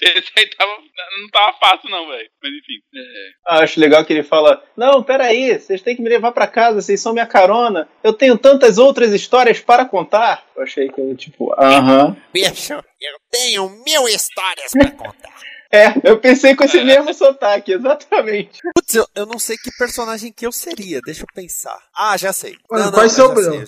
Esse 0.00 0.30
aí 0.36 0.46
tava, 0.50 0.72
não 1.20 1.28
tava 1.30 1.56
fácil, 1.58 1.90
não, 1.90 2.06
velho. 2.08 2.28
Mas 2.40 2.52
enfim. 2.52 2.80
é. 2.94 3.30
Ah, 3.46 3.58
acho 3.64 3.80
legal 3.80 4.04
que 4.04 4.12
ele 4.12 4.22
fala: 4.22 4.62
Não, 4.76 5.02
peraí, 5.02 5.58
vocês 5.58 5.82
têm 5.82 5.96
que 5.96 6.02
me 6.02 6.08
levar 6.08 6.30
pra 6.32 6.46
casa, 6.46 6.80
vocês 6.80 7.00
são 7.00 7.12
minha 7.12 7.26
carona. 7.26 7.88
Eu 8.02 8.12
tenho 8.12 8.38
tantas 8.38 8.78
outras 8.78 9.12
histórias 9.12 9.60
para 9.60 9.84
contar. 9.84 10.44
Eu 10.56 10.62
achei 10.62 10.88
que 10.88 11.00
ele, 11.00 11.16
tipo, 11.16 11.52
aham. 11.60 12.16
Bicho, 12.32 12.74
eu 12.74 13.18
tenho 13.30 13.68
mil 13.84 14.08
histórias 14.08 14.72
pra 14.72 14.90
contar. 14.92 15.35
É, 15.72 15.86
eu 16.04 16.18
pensei 16.20 16.54
com 16.54 16.64
esse 16.64 16.82
mesmo 16.84 17.12
sotaque, 17.12 17.72
exatamente. 17.72 18.60
Putz, 18.74 18.94
eu, 18.94 19.06
eu 19.14 19.26
não 19.26 19.38
sei 19.38 19.56
que 19.56 19.70
personagem 19.76 20.32
que 20.32 20.46
eu 20.46 20.52
seria, 20.52 21.00
deixa 21.04 21.22
eu 21.22 21.26
pensar. 21.34 21.78
Ah, 21.96 22.16
já 22.16 22.32
sei. 22.32 22.56
Mas 22.70 22.80
Não, 22.80 22.86
não, 22.86 22.92
qual 22.92 23.02
é 23.02 23.06
eu 23.06 23.10
seu 23.10 23.34
Bruno? 23.34 23.64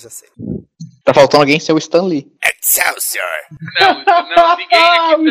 Tá 1.04 1.12
faltando 1.14 1.42
alguém 1.42 1.58
ser 1.58 1.72
o 1.72 1.78
Stan 1.78 2.02
Lee. 2.02 2.30
Excelsior! 2.60 3.24
Não, 3.80 4.04
não, 4.36 4.56
ninguém 4.56 4.78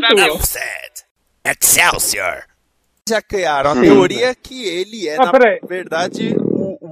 aqui 0.34 0.46
será. 0.46 0.78
Excelsior! 1.46 2.44
Já 3.08 3.22
criaram 3.22 3.72
a 3.72 3.76
teoria 3.82 4.36
que 4.36 4.66
ele 4.66 5.08
é, 5.08 5.16
Ah, 5.16 5.26
na 5.26 5.32
peraí. 5.32 5.60
verdade, 5.64 6.36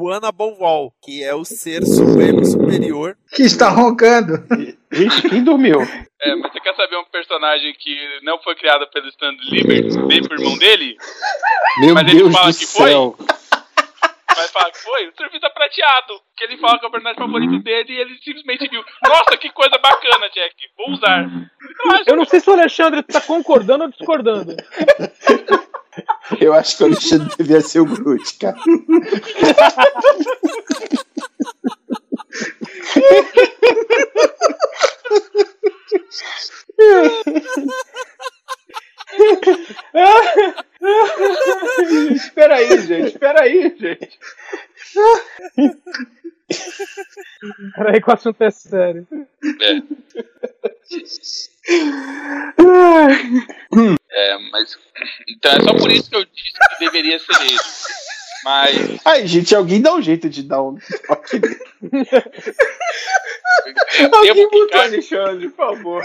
o, 0.04 0.58
Wall, 0.60 0.94
que 1.04 1.24
é 1.24 1.34
o 1.34 1.46
ser 1.46 1.86
supremo 1.86 2.44
superior. 2.46 3.18
Que 3.34 3.44
está 3.44 3.70
roncando. 3.70 4.44
Gente, 4.92 5.30
quem 5.30 5.44
dormiu? 5.44 5.82
É, 6.22 6.36
mas 6.36 6.52
você 6.52 6.60
quer 6.60 6.76
saber 6.76 6.98
um 6.98 7.06
personagem 7.12 7.74
que 7.78 7.96
não 8.24 8.40
foi 8.42 8.56
criado 8.56 8.88
pelo 8.92 9.08
Stan 9.10 9.32
Liberty, 9.52 9.98
nem 10.08 10.24
pro 10.24 10.40
irmão 10.40 10.58
dele? 10.58 10.96
Meu 11.80 11.94
Mas 11.94 12.08
ele 12.08 12.20
Deus 12.20 12.34
fala 12.34 12.52
do 12.52 12.58
que 12.58 12.66
foi? 12.66 12.90
céu. 12.90 13.16
Vai 14.36 14.48
falar 14.50 14.72
que 14.72 14.80
foi? 14.80 15.08
O 15.08 15.14
Surfista 15.16 15.50
Prateado. 15.50 16.14
Que 16.36 16.44
ele 16.44 16.58
fala 16.58 16.78
que 16.78 16.86
é 16.86 16.88
o 16.88 16.92
personagem 16.92 17.20
favorito 17.20 17.64
dele 17.64 17.94
e 17.94 17.98
ele 18.02 18.18
simplesmente 18.24 18.68
viu. 18.70 18.84
Nossa, 19.08 19.38
que 19.38 19.50
coisa 19.50 19.78
bacana, 19.78 20.30
Jack. 20.34 20.56
Vou 20.78 20.92
usar. 20.92 21.30
Eu 22.06 22.16
não 22.18 22.26
sei 22.26 22.40
se 22.40 22.50
o 22.50 22.54
Alexandre 22.54 23.02
tá 23.04 23.22
concordando 23.22 23.86
ou 23.86 23.90
discordando. 23.90 24.56
Eu 26.40 26.54
acho 26.54 26.78
que 26.78 26.84
o 26.84 26.88
Alexandre 26.88 27.36
devia 27.38 27.62
ser 27.62 27.80
o 27.80 27.86
Groot, 27.86 28.38
cara. 28.40 28.58
espera 42.16 42.56
aí, 42.56 42.82
gente, 42.82 43.08
espera 43.08 43.42
aí, 43.44 43.76
gente. 43.78 44.20
Peraí 47.76 48.02
que 48.02 48.10
o 48.10 48.14
assunto 48.14 48.42
é 48.42 48.52
sério. 48.52 49.08
É, 49.62 49.82
mas. 54.56 54.78
Então 55.28 55.52
é 55.52 55.62
só 55.62 55.74
por 55.74 55.92
isso 55.92 56.10
que 56.10 56.16
eu 56.16 56.24
disse 56.26 56.54
que 56.54 56.86
deveria 56.86 57.20
ser 57.20 57.42
ele. 57.42 57.58
Mas. 58.44 59.00
Ai, 59.04 59.28
gente, 59.28 59.54
alguém 59.54 59.82
dá 59.82 59.94
um 59.94 60.02
jeito 60.02 60.30
de 60.30 60.44
dar 60.44 60.62
um. 60.62 60.78
Alguém 64.14 64.50
botou 64.50 64.80
Alexandre, 64.80 65.50
por 65.50 65.76
favor. 65.76 66.04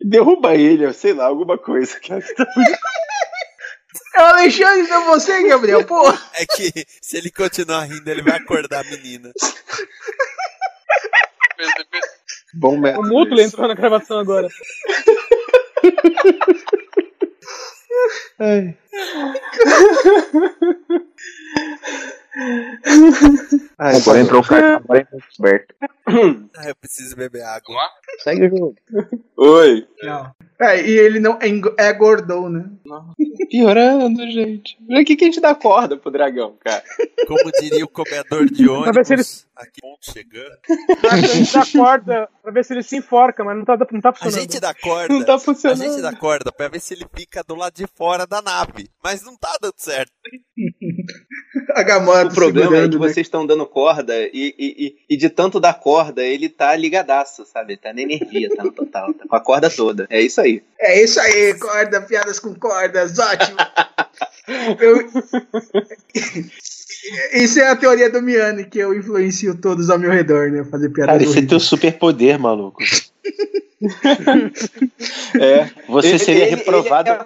Derruba 0.00 0.54
ele, 0.54 0.92
sei 0.92 1.12
lá, 1.12 1.26
alguma 1.26 1.58
coisa. 1.58 2.00
cara. 2.00 2.24
É 4.14 4.22
o 4.22 4.26
Alexandre, 4.26 4.88
não 4.88 5.02
é 5.02 5.04
você, 5.06 5.48
Gabriel, 5.48 5.84
porra. 5.86 6.18
É 6.34 6.46
que 6.46 6.72
se 7.00 7.18
ele 7.18 7.30
continuar 7.30 7.84
rindo, 7.84 8.08
ele 8.10 8.22
vai 8.22 8.36
acordar 8.38 8.80
a 8.80 8.90
menina. 8.90 9.30
Bom 12.54 12.74
O 12.74 12.80
método. 12.80 13.08
Mútuo 13.08 13.34
esse. 13.34 13.48
entrou 13.48 13.68
na 13.68 13.74
gravação 13.74 14.18
agora. 14.18 14.48
Ai. 18.38 18.76
Ai, 23.78 23.96
Agora 23.96 24.20
entrou 24.20 24.40
o 24.40 24.46
cara, 24.46 24.76
agora 24.76 25.00
entrou 25.00 25.20
o 25.20 25.24
Roberto. 25.38 25.74
Ah, 26.56 26.68
eu 26.68 26.74
preciso 26.76 27.16
beber 27.16 27.42
água. 27.42 27.76
Segue 28.22 28.46
o 28.46 28.50
jogo. 28.50 28.74
Oi. 29.36 29.86
É, 30.60 30.80
e 30.82 30.90
ele 30.98 31.20
não 31.20 31.38
é, 31.40 31.48
é 31.88 31.92
gordão, 31.92 32.48
né? 32.50 32.64
Piorando, 33.50 34.22
gente. 34.30 34.76
Pra 34.86 35.04
que, 35.04 35.16
que 35.16 35.24
a 35.24 35.26
gente 35.26 35.40
dá 35.40 35.54
corda 35.54 35.96
pro 35.96 36.10
dragão, 36.10 36.56
cara? 36.62 36.82
Como 37.26 37.50
diria 37.60 37.84
o 37.84 37.88
comedor 37.88 38.44
de 38.46 38.66
Pra 38.66 38.92
ver 38.92 39.06
se 39.06 39.14
ele- 39.14 39.22
ônibus, 39.22 39.46
aqui 39.56 39.80
ponto 39.80 40.12
chegando. 40.12 40.58
A 41.10 41.16
gente 41.16 41.52
dá 41.52 41.64
corda 41.66 42.28
pra 42.42 42.52
ver 42.52 42.64
se 42.64 42.72
ele 42.74 42.82
se 42.82 42.96
enforca, 42.96 43.42
mas 43.44 43.56
não 43.56 43.64
tá, 43.64 43.76
não 43.90 44.00
tá 44.00 44.10
A 44.10 44.12
funcionando. 44.14 44.40
gente 44.40 44.60
dá 44.60 44.74
corda. 44.74 45.14
Não 45.14 45.24
tá 45.24 45.34
A 45.34 45.38
funcionando. 45.38 45.82
gente 45.82 46.02
dá 46.02 46.14
corda 46.14 46.52
pra 46.52 46.68
ver 46.68 46.80
se 46.80 46.94
ele 46.94 47.06
fica 47.14 47.42
do 47.42 47.54
lado 47.54 47.74
de 47.74 47.86
fora 47.86 48.26
da 48.26 48.42
nave. 48.42 48.79
Mas 49.02 49.22
não 49.22 49.36
tá 49.36 49.56
dando 49.60 49.74
certo. 49.76 50.12
A 51.74 51.82
Gamora 51.82 52.28
O 52.28 52.34
problema 52.34 52.76
é 52.76 52.88
que 52.88 52.94
né? 52.94 52.98
vocês 52.98 53.26
estão 53.26 53.46
dando 53.46 53.66
corda 53.66 54.16
e, 54.18 54.54
e, 54.58 54.64
e, 54.86 54.96
e 55.10 55.16
de 55.16 55.28
tanto 55.28 55.58
dar 55.60 55.74
corda, 55.74 56.22
ele 56.22 56.48
tá 56.48 56.74
ligadaço, 56.76 57.44
sabe? 57.44 57.76
Tá 57.76 57.92
na 57.92 58.02
energia, 58.02 58.48
tá 58.54 58.64
no 58.64 58.72
total, 58.72 59.12
tá 59.14 59.24
com 59.28 59.36
a 59.36 59.40
corda 59.40 59.68
toda. 59.70 60.06
É 60.10 60.20
isso 60.20 60.40
aí. 60.40 60.62
É 60.78 61.02
isso 61.02 61.20
aí, 61.20 61.54
corda, 61.58 62.00
piadas 62.02 62.38
com 62.38 62.54
cordas, 62.54 63.18
ótimo. 63.18 63.56
Eu... 64.80 65.08
Isso 67.32 67.60
é 67.60 67.68
a 67.68 67.76
teoria 67.76 68.10
do 68.10 68.20
Miane, 68.20 68.64
que 68.64 68.78
eu 68.78 68.92
influencio 68.94 69.56
todos 69.60 69.90
ao 69.90 69.98
meu 69.98 70.10
redor, 70.10 70.50
né? 70.50 70.64
Fazer 70.64 70.88
piadas 70.90 71.12
Cara, 71.18 71.22
esse 71.22 71.38
é 71.38 71.46
teu 71.46 71.60
superpoder, 71.60 72.38
maluco. 72.38 72.82
é, 75.40 75.70
você 75.88 76.08
Ele- 76.08 76.18
seria 76.18 76.42
ele- 76.46 76.56
reprovado. 76.56 77.10
Ele 77.10 77.18
é 77.20 77.24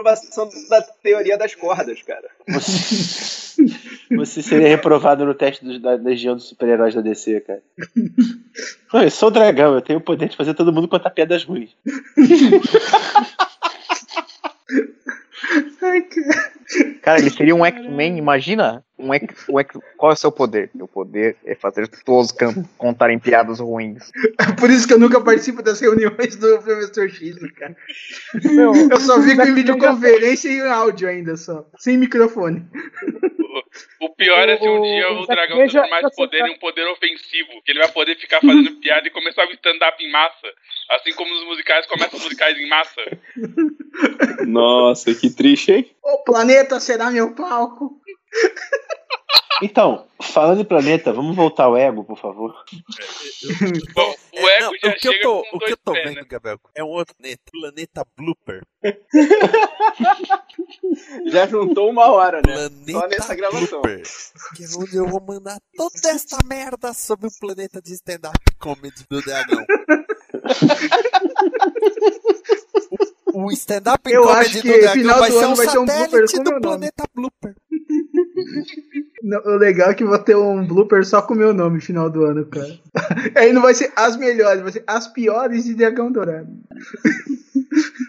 a 0.00 0.14
comprovação 0.14 0.48
da 0.68 0.82
teoria 0.82 1.36
das 1.36 1.54
cordas, 1.54 2.00
cara. 2.02 2.28
Você, 2.48 3.66
você 4.10 4.42
seria 4.42 4.68
reprovado 4.68 5.24
no 5.26 5.34
teste 5.34 5.64
dos- 5.64 5.80
da 5.80 5.94
Legião 5.94 6.34
dos 6.36 6.48
Super-Heróis 6.48 6.94
da 6.94 7.00
DC, 7.00 7.40
cara. 7.40 7.62
Não, 8.92 9.02
eu 9.02 9.10
sou 9.10 9.28
o 9.28 9.32
dragão, 9.32 9.74
eu 9.74 9.82
tenho 9.82 9.98
o 9.98 10.02
poder 10.02 10.28
de 10.28 10.36
fazer 10.36 10.54
todo 10.54 10.72
mundo 10.72 10.88
contar 10.88 11.10
piadas 11.10 11.44
ruins. 11.44 11.70
Ai, 15.82 16.02
cara. 16.02 16.52
Cara, 17.02 17.18
ele 17.20 17.30
seria 17.30 17.54
um 17.54 17.64
X-Men, 17.64 18.18
imagina? 18.18 18.84
Um 18.98 19.14
X, 19.14 19.48
um 19.48 19.58
X, 19.58 19.78
qual 19.96 20.10
é 20.10 20.14
o 20.14 20.16
seu 20.16 20.32
poder? 20.32 20.70
Meu 20.74 20.88
poder 20.88 21.36
é 21.44 21.54
fazer 21.54 21.88
todos 22.04 22.34
contarem 22.76 23.18
piadas 23.18 23.60
ruins. 23.60 24.10
Por 24.58 24.68
isso 24.70 24.86
que 24.86 24.92
eu 24.92 24.98
nunca 24.98 25.20
participo 25.20 25.62
das 25.62 25.80
reuniões 25.80 26.36
do 26.36 26.58
Professor 26.58 27.08
X, 27.08 27.36
cara. 27.52 27.76
Meu, 28.44 28.74
Eu 28.74 29.00
só 29.00 29.22
fico 29.22 29.42
em 29.42 29.54
videoconferência 29.54 30.48
e 30.48 30.58
em 30.58 30.68
áudio 30.68 31.08
ainda, 31.08 31.36
só. 31.36 31.66
Sem 31.78 31.96
microfone. 31.96 32.66
O 34.00 34.14
pior 34.14 34.48
é 34.48 34.56
se 34.56 34.68
um 34.68 34.82
dia 34.82 35.10
o 35.12 35.22
o 35.22 35.26
dragão 35.26 35.58
transformar 35.58 36.00
esse 36.02 36.16
poder 36.16 36.46
em 36.46 36.52
um 36.52 36.58
poder 36.58 36.86
ofensivo, 36.88 37.62
que 37.64 37.72
ele 37.72 37.80
vai 37.80 37.90
poder 37.90 38.16
ficar 38.16 38.40
fazendo 38.40 38.76
piada 38.80 39.08
e 39.08 39.10
começar 39.10 39.46
o 39.46 39.52
stand-up 39.52 40.02
em 40.02 40.10
massa. 40.10 40.46
Assim 40.90 41.12
como 41.14 41.32
nos 41.34 41.44
musicais 41.46 41.86
começam 41.86 42.18
os 42.18 42.24
musicais 42.24 42.56
em 42.58 42.68
massa. 42.68 43.00
Nossa, 44.46 45.14
que 45.14 45.30
triste, 45.30 45.72
hein? 45.72 45.90
O 46.02 46.18
planeta 46.24 46.78
será 46.78 47.10
meu 47.10 47.34
palco. 47.34 48.00
Então, 49.62 50.06
falando 50.20 50.60
em 50.60 50.64
planeta, 50.64 51.12
vamos 51.12 51.34
voltar 51.34 51.64
ao 51.64 51.76
ego, 51.76 52.04
por 52.04 52.18
favor. 52.18 52.54
Bom, 53.94 54.14
o 54.34 54.48
É, 54.48 54.58
ego 54.58 54.64
não, 54.66 54.72
já 54.80 54.88
o 54.90 54.94
que 54.94 55.08
eu 55.08 55.20
tô, 55.20 55.42
com 55.50 55.56
o 55.56 55.60
que 55.60 55.72
eu 55.72 55.76
tô 55.76 55.92
pés, 55.92 56.04
vendo, 56.04 56.16
né? 56.16 56.24
Gabriel, 56.28 56.60
é 56.74 56.84
um 56.84 56.88
outro 56.88 57.14
planeta, 57.16 57.42
planeta 57.52 58.06
Blooper. 58.16 58.62
Já 61.26 61.46
juntou 61.46 61.90
uma 61.90 62.06
hora, 62.06 62.40
né? 62.46 62.54
Planeta 62.54 62.92
Só 62.92 63.06
nessa 63.08 63.34
gravação. 63.34 63.80
Blooper. 63.80 64.02
Que 64.56 64.64
é 64.64 64.66
onde 64.78 64.96
eu 64.96 65.06
vou 65.08 65.20
mandar 65.20 65.58
toda 65.76 66.08
esta 66.08 66.38
merda 66.46 66.92
sobre 66.94 67.26
o 67.26 67.30
planeta 67.40 67.80
de 67.82 67.92
stand-up 67.94 68.38
comedy 68.58 69.04
do 69.10 69.20
dragão. 69.22 69.64
O 73.32 73.46
o 73.46 73.52
stand-up 73.52 74.10
Eu 74.10 74.22
comedy 74.22 74.40
acho 74.40 74.56
do 74.62 74.62
que 74.62 74.68
dragão 74.78 74.92
final 74.92 75.18
vai 75.18 75.30
do 75.30 75.38
ser 75.38 75.44
ano 75.44 75.52
um 75.52 75.56
vai 75.56 75.66
ter 75.68 75.78
um 75.78 75.86
satélite 75.86 76.32
blooper 76.32 76.44
do 76.44 76.50
nome. 76.50 76.60
planeta 76.60 77.04
Blooper. 77.14 77.54
O 79.44 79.56
legal 79.56 79.90
é 79.90 79.94
que 79.94 80.04
vou 80.04 80.18
ter 80.18 80.36
um 80.36 80.66
blooper 80.66 81.04
só 81.04 81.20
com 81.20 81.34
o 81.34 81.36
meu 81.36 81.52
nome 81.52 81.76
no 81.76 81.82
final 81.82 82.08
do 82.08 82.24
ano, 82.24 82.46
cara. 82.46 82.78
Aí 83.36 83.52
não 83.52 83.60
vai 83.60 83.74
ser 83.74 83.92
as 83.94 84.16
melhores, 84.16 84.62
vai 84.62 84.72
ser 84.72 84.84
as 84.86 85.06
piores 85.06 85.64
de 85.64 85.74
Dragão 85.74 86.10
Dourado. 86.10 86.48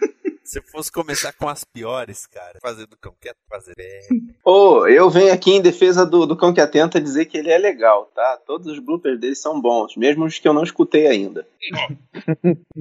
Se 0.50 0.58
eu 0.58 0.62
fosse 0.64 0.90
começar 0.90 1.32
com 1.32 1.48
as 1.48 1.62
piores, 1.62 2.26
cara, 2.26 2.58
fazendo 2.60 2.96
cão 3.00 3.14
quieto, 3.20 3.36
fazer 3.48 3.72
bem. 3.76 4.00
Ô, 4.44 4.84
eu 4.88 5.08
venho 5.08 5.32
aqui 5.32 5.52
em 5.52 5.62
defesa 5.62 6.04
do, 6.04 6.26
do 6.26 6.36
Cão 6.36 6.52
que 6.52 6.60
Atenta 6.60 7.00
dizer 7.00 7.26
que 7.26 7.38
ele 7.38 7.52
é 7.52 7.56
legal, 7.56 8.06
tá? 8.12 8.36
Todos 8.44 8.66
os 8.66 8.80
bloopers 8.80 9.20
dele 9.20 9.36
são 9.36 9.60
bons, 9.60 9.94
mesmo 9.96 10.24
os 10.24 10.40
que 10.40 10.48
eu 10.48 10.52
não 10.52 10.64
escutei 10.64 11.06
ainda. 11.06 11.46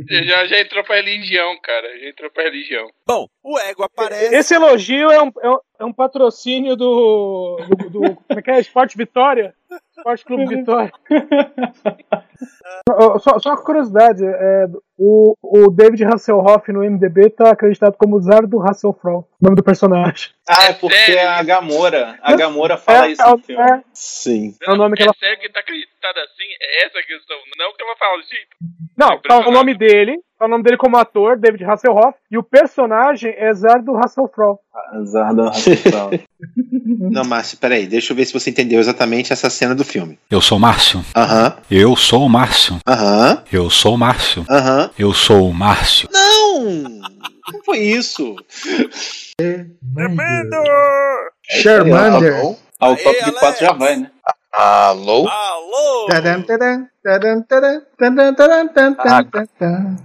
Já, 0.09 0.47
já 0.47 0.59
entrou 0.61 0.83
pra 0.83 0.95
religião, 0.95 1.59
cara. 1.61 1.87
Já 1.99 2.09
entrou 2.09 2.31
pra 2.31 2.43
religião. 2.45 2.89
Bom, 3.05 3.27
o 3.43 3.59
ego 3.59 3.83
aparece. 3.83 4.33
Esse 4.35 4.55
elogio 4.55 5.11
é 5.11 5.21
um, 5.21 5.31
é 5.39 5.49
um, 5.51 5.59
é 5.81 5.85
um 5.85 5.93
patrocínio 5.93 6.75
do, 6.75 7.57
do, 7.77 7.89
do- 7.91 8.15
Como 8.15 8.39
é 8.39 8.41
que 8.41 8.49
é? 8.49 8.59
Esporte 8.59 8.97
Vitória? 8.97 9.53
Esporte 9.95 10.25
Clube 10.25 10.47
Vitória. 10.47 10.91
Só, 13.19 13.39
só 13.39 13.49
uma 13.49 13.63
curiosidade: 13.63 14.23
é, 14.25 14.65
o, 14.97 15.35
o 15.41 15.71
David 15.71 16.03
Hasselhoff 16.05 16.71
no 16.71 16.83
MDB 16.83 17.29
tá 17.29 17.51
acreditado 17.51 17.95
como 17.97 18.19
Zardo 18.19 18.61
Hasselfrow, 18.61 19.27
nome 19.41 19.55
do 19.55 19.63
personagem. 19.63 20.31
Ah, 20.47 20.65
é 20.65 20.73
porque 20.73 20.95
é 20.95 21.27
a 21.27 21.43
Gamora. 21.43 22.17
A 22.21 22.35
Gamora 22.35 22.77
fala 22.77 23.07
é, 23.07 23.11
isso 23.11 23.21
no 23.21 23.37
é, 23.37 23.41
filme. 23.41 23.61
é, 23.61 23.83
Sim. 23.93 24.55
é 24.61 24.71
o 24.71 24.75
nome 24.75 24.95
que 24.95 25.03
é 25.03 25.05
ela. 25.05 25.15
sério 25.19 25.39
que 25.39 25.49
tá 25.49 25.59
acreditado 25.59 26.17
assim? 26.17 26.45
É 26.59 26.85
essa 26.85 26.99
a 26.99 27.03
questão. 27.03 27.37
Não 27.57 27.73
que 27.75 27.83
ela 27.83 27.95
fala 27.97 28.21
jeito. 28.23 28.57
Não, 28.97 29.21
tá 29.21 29.47
o 29.47 29.51
nome 29.51 29.77
dele, 29.77 30.19
tá 30.39 30.45
o 30.45 30.47
nome 30.47 30.63
dele 30.63 30.77
como 30.77 30.97
ator, 30.97 31.37
David 31.37 31.65
Hasselhoff, 31.65 32.17
e 32.31 32.37
o 32.37 32.43
personagem 32.43 33.33
é 33.37 33.53
Zardo 33.53 33.95
Hasselfrow. 33.97 34.57
Azar 34.93 35.35
da 35.35 35.45
Rafael. 35.45 36.11
Não, 37.11 37.23
Márcio, 37.25 37.57
peraí, 37.57 37.85
deixa 37.85 38.11
eu 38.13 38.17
ver 38.17 38.25
se 38.25 38.33
você 38.33 38.49
entendeu 38.49 38.79
exatamente 38.79 39.31
essa 39.33 39.49
cena 39.49 39.75
do 39.75 39.83
filme. 39.85 40.17
Eu 40.31 40.41
sou 40.41 40.57
o 40.57 40.61
Márcio. 40.61 41.03
Aham, 41.15 41.55
Eu 41.69 41.95
sou 41.95 42.25
o 42.25 42.29
Márcio. 42.29 42.77
aham, 42.87 43.43
Eu 43.51 43.69
sou 43.69 43.93
o 43.93 43.97
Márcio. 43.97 44.45
aham. 44.49 44.89
Eu 44.97 45.13
sou 45.13 45.49
o 45.49 45.53
Márcio. 45.53 46.09
Não! 46.11 46.63
Não 47.51 47.63
foi 47.65 47.79
isso. 47.79 48.35
Tremendo! 49.37 50.55
Charmander. 51.43 52.55
Ah, 52.79 52.89
o 52.89 52.93
Aê, 52.93 53.03
top 53.03 53.23
de 53.25 53.31
4 53.33 53.65
já 53.65 53.73
vai, 53.73 53.95
né? 53.97 54.11
Alô? 54.51 55.27
Alô! 55.27 56.07
Ah, 58.99 59.23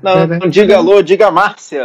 Não, 0.02 0.26
não 0.26 0.48
diga 0.48 0.76
alô, 0.76 1.02
diga 1.02 1.30
Márcia. 1.30 1.82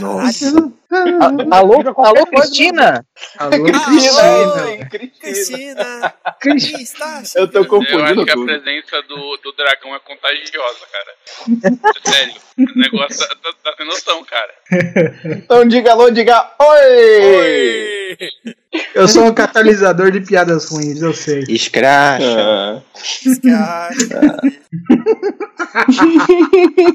Caralho. 0.00 0.72
Alô? 1.50 1.74
Alô, 1.96 2.26
Cristina? 2.28 3.04
Alô, 3.38 3.64
Cristina. 3.64 4.88
Cristina. 4.90 6.14
Cristina! 6.38 7.22
Eu 7.34 7.48
tô 7.48 7.58
Eu 7.58 7.62
acho 7.62 7.70
confundindo 7.70 8.24
que 8.26 8.30
a 8.30 8.34
presença 8.34 9.02
do, 9.08 9.36
do 9.38 9.52
dragão 9.52 9.94
é 9.94 9.98
contagiosa, 10.00 10.86
cara. 10.92 11.82
Sério. 12.04 12.34
O 12.58 12.78
negócio 12.78 13.26
tá, 13.26 13.34
tá, 13.34 13.52
tá 13.64 13.74
sem 13.76 13.86
noção, 13.86 14.24
cara. 14.24 14.54
Então 15.24 15.66
diga 15.66 15.92
alô, 15.92 16.10
diga 16.10 16.50
oi! 16.58 17.24
Oi! 17.24 18.18
Eu 18.94 19.08
sou 19.08 19.24
um 19.24 19.34
catalisador 19.34 20.10
de 20.10 20.20
piadas 20.20 20.70
ruins, 20.70 21.00
eu 21.02 21.12
sei. 21.12 21.44
Escracha. 21.48 22.24
Ah, 22.24 22.82
Pistache! 22.94 24.08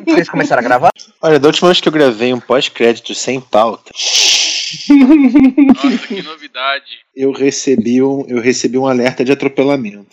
Vocês 0.06 0.30
começaram 0.30 0.62
a 0.62 0.64
gravar? 0.64 0.92
Olha, 1.22 1.40
da 1.40 1.48
última 1.48 1.70
vez 1.70 1.80
que 1.80 1.88
eu 1.88 1.94
gravei 1.94 2.34
um 2.34 2.40
pós-crédito 2.40 3.14
sem 3.14 3.40
pauta, 3.40 3.87
Nossa, 4.88 6.08
que 6.08 6.22
novidade. 6.24 6.86
Eu 7.16 7.32
recebi 7.32 8.02
um, 8.02 8.26
eu 8.28 8.42
recebi 8.42 8.78
um 8.78 8.86
alerta 8.88 9.24
de 9.24 9.32
atropelamento. 9.32 10.08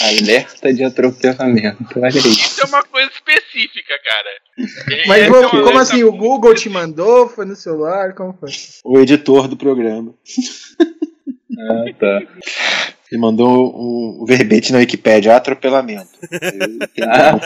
Alerta 0.00 0.72
de 0.72 0.84
atropelamento. 0.84 1.84
Olha 1.96 2.06
aí. 2.08 2.30
Isso 2.30 2.62
é 2.62 2.64
uma 2.66 2.82
coisa 2.84 3.10
específica, 3.10 3.94
cara. 4.04 4.30
Mas 5.06 5.22
é 5.22 5.26
como 5.28 5.48
coisa- 5.64 5.80
assim? 5.80 6.04
O 6.04 6.12
Google 6.12 6.54
te 6.54 6.68
mandou? 6.68 7.28
Foi 7.28 7.44
no 7.44 7.56
celular? 7.56 8.14
Como 8.14 8.32
foi? 8.38 8.50
O 8.84 8.98
editor 9.00 9.48
do 9.48 9.56
programa. 9.56 10.14
Ah, 11.58 11.84
tá. 11.98 12.22
Ele 13.10 13.20
mandou 13.20 13.74
um, 13.74 14.22
um 14.22 14.24
verbete 14.26 14.72
na 14.72 14.78
Wikipédia, 14.78 15.36
atropelamento. 15.36 16.08
Tá. 16.96 17.40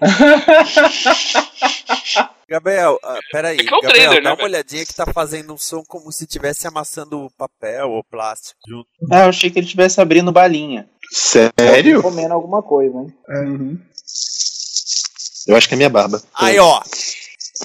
Gabriel, 2.48 2.98
ah, 3.02 3.18
peraí. 3.32 3.56
É 3.58 3.64
que 3.64 3.74
é 3.74 3.76
o 3.76 3.80
Gabriel, 3.80 4.10
trailer, 4.10 4.22
dá 4.22 4.30
né, 4.30 4.36
uma 4.36 4.44
olhadinha 4.44 4.84
que 4.84 4.94
tá 4.94 5.06
fazendo 5.12 5.54
um 5.54 5.58
som 5.58 5.82
como 5.86 6.12
se 6.12 6.24
estivesse 6.24 6.66
amassando 6.66 7.30
papel 7.36 7.90
ou 7.90 8.04
plástico 8.04 8.58
junto. 8.68 8.88
Ah, 9.10 9.24
eu 9.24 9.28
achei 9.30 9.50
que 9.50 9.58
ele 9.58 9.66
estivesse 9.66 10.00
abrindo 10.00 10.32
balinha. 10.32 10.88
Sério? 11.10 12.02
Comendo 12.02 12.34
alguma 12.34 12.62
coisa, 12.62 12.98
hein? 12.98 13.14
Uhum. 13.28 13.78
Eu 15.46 15.56
acho 15.56 15.68
que 15.68 15.74
é 15.74 15.76
minha 15.76 15.90
barba. 15.90 16.22
Aí, 16.34 16.58
ó. 16.58 16.80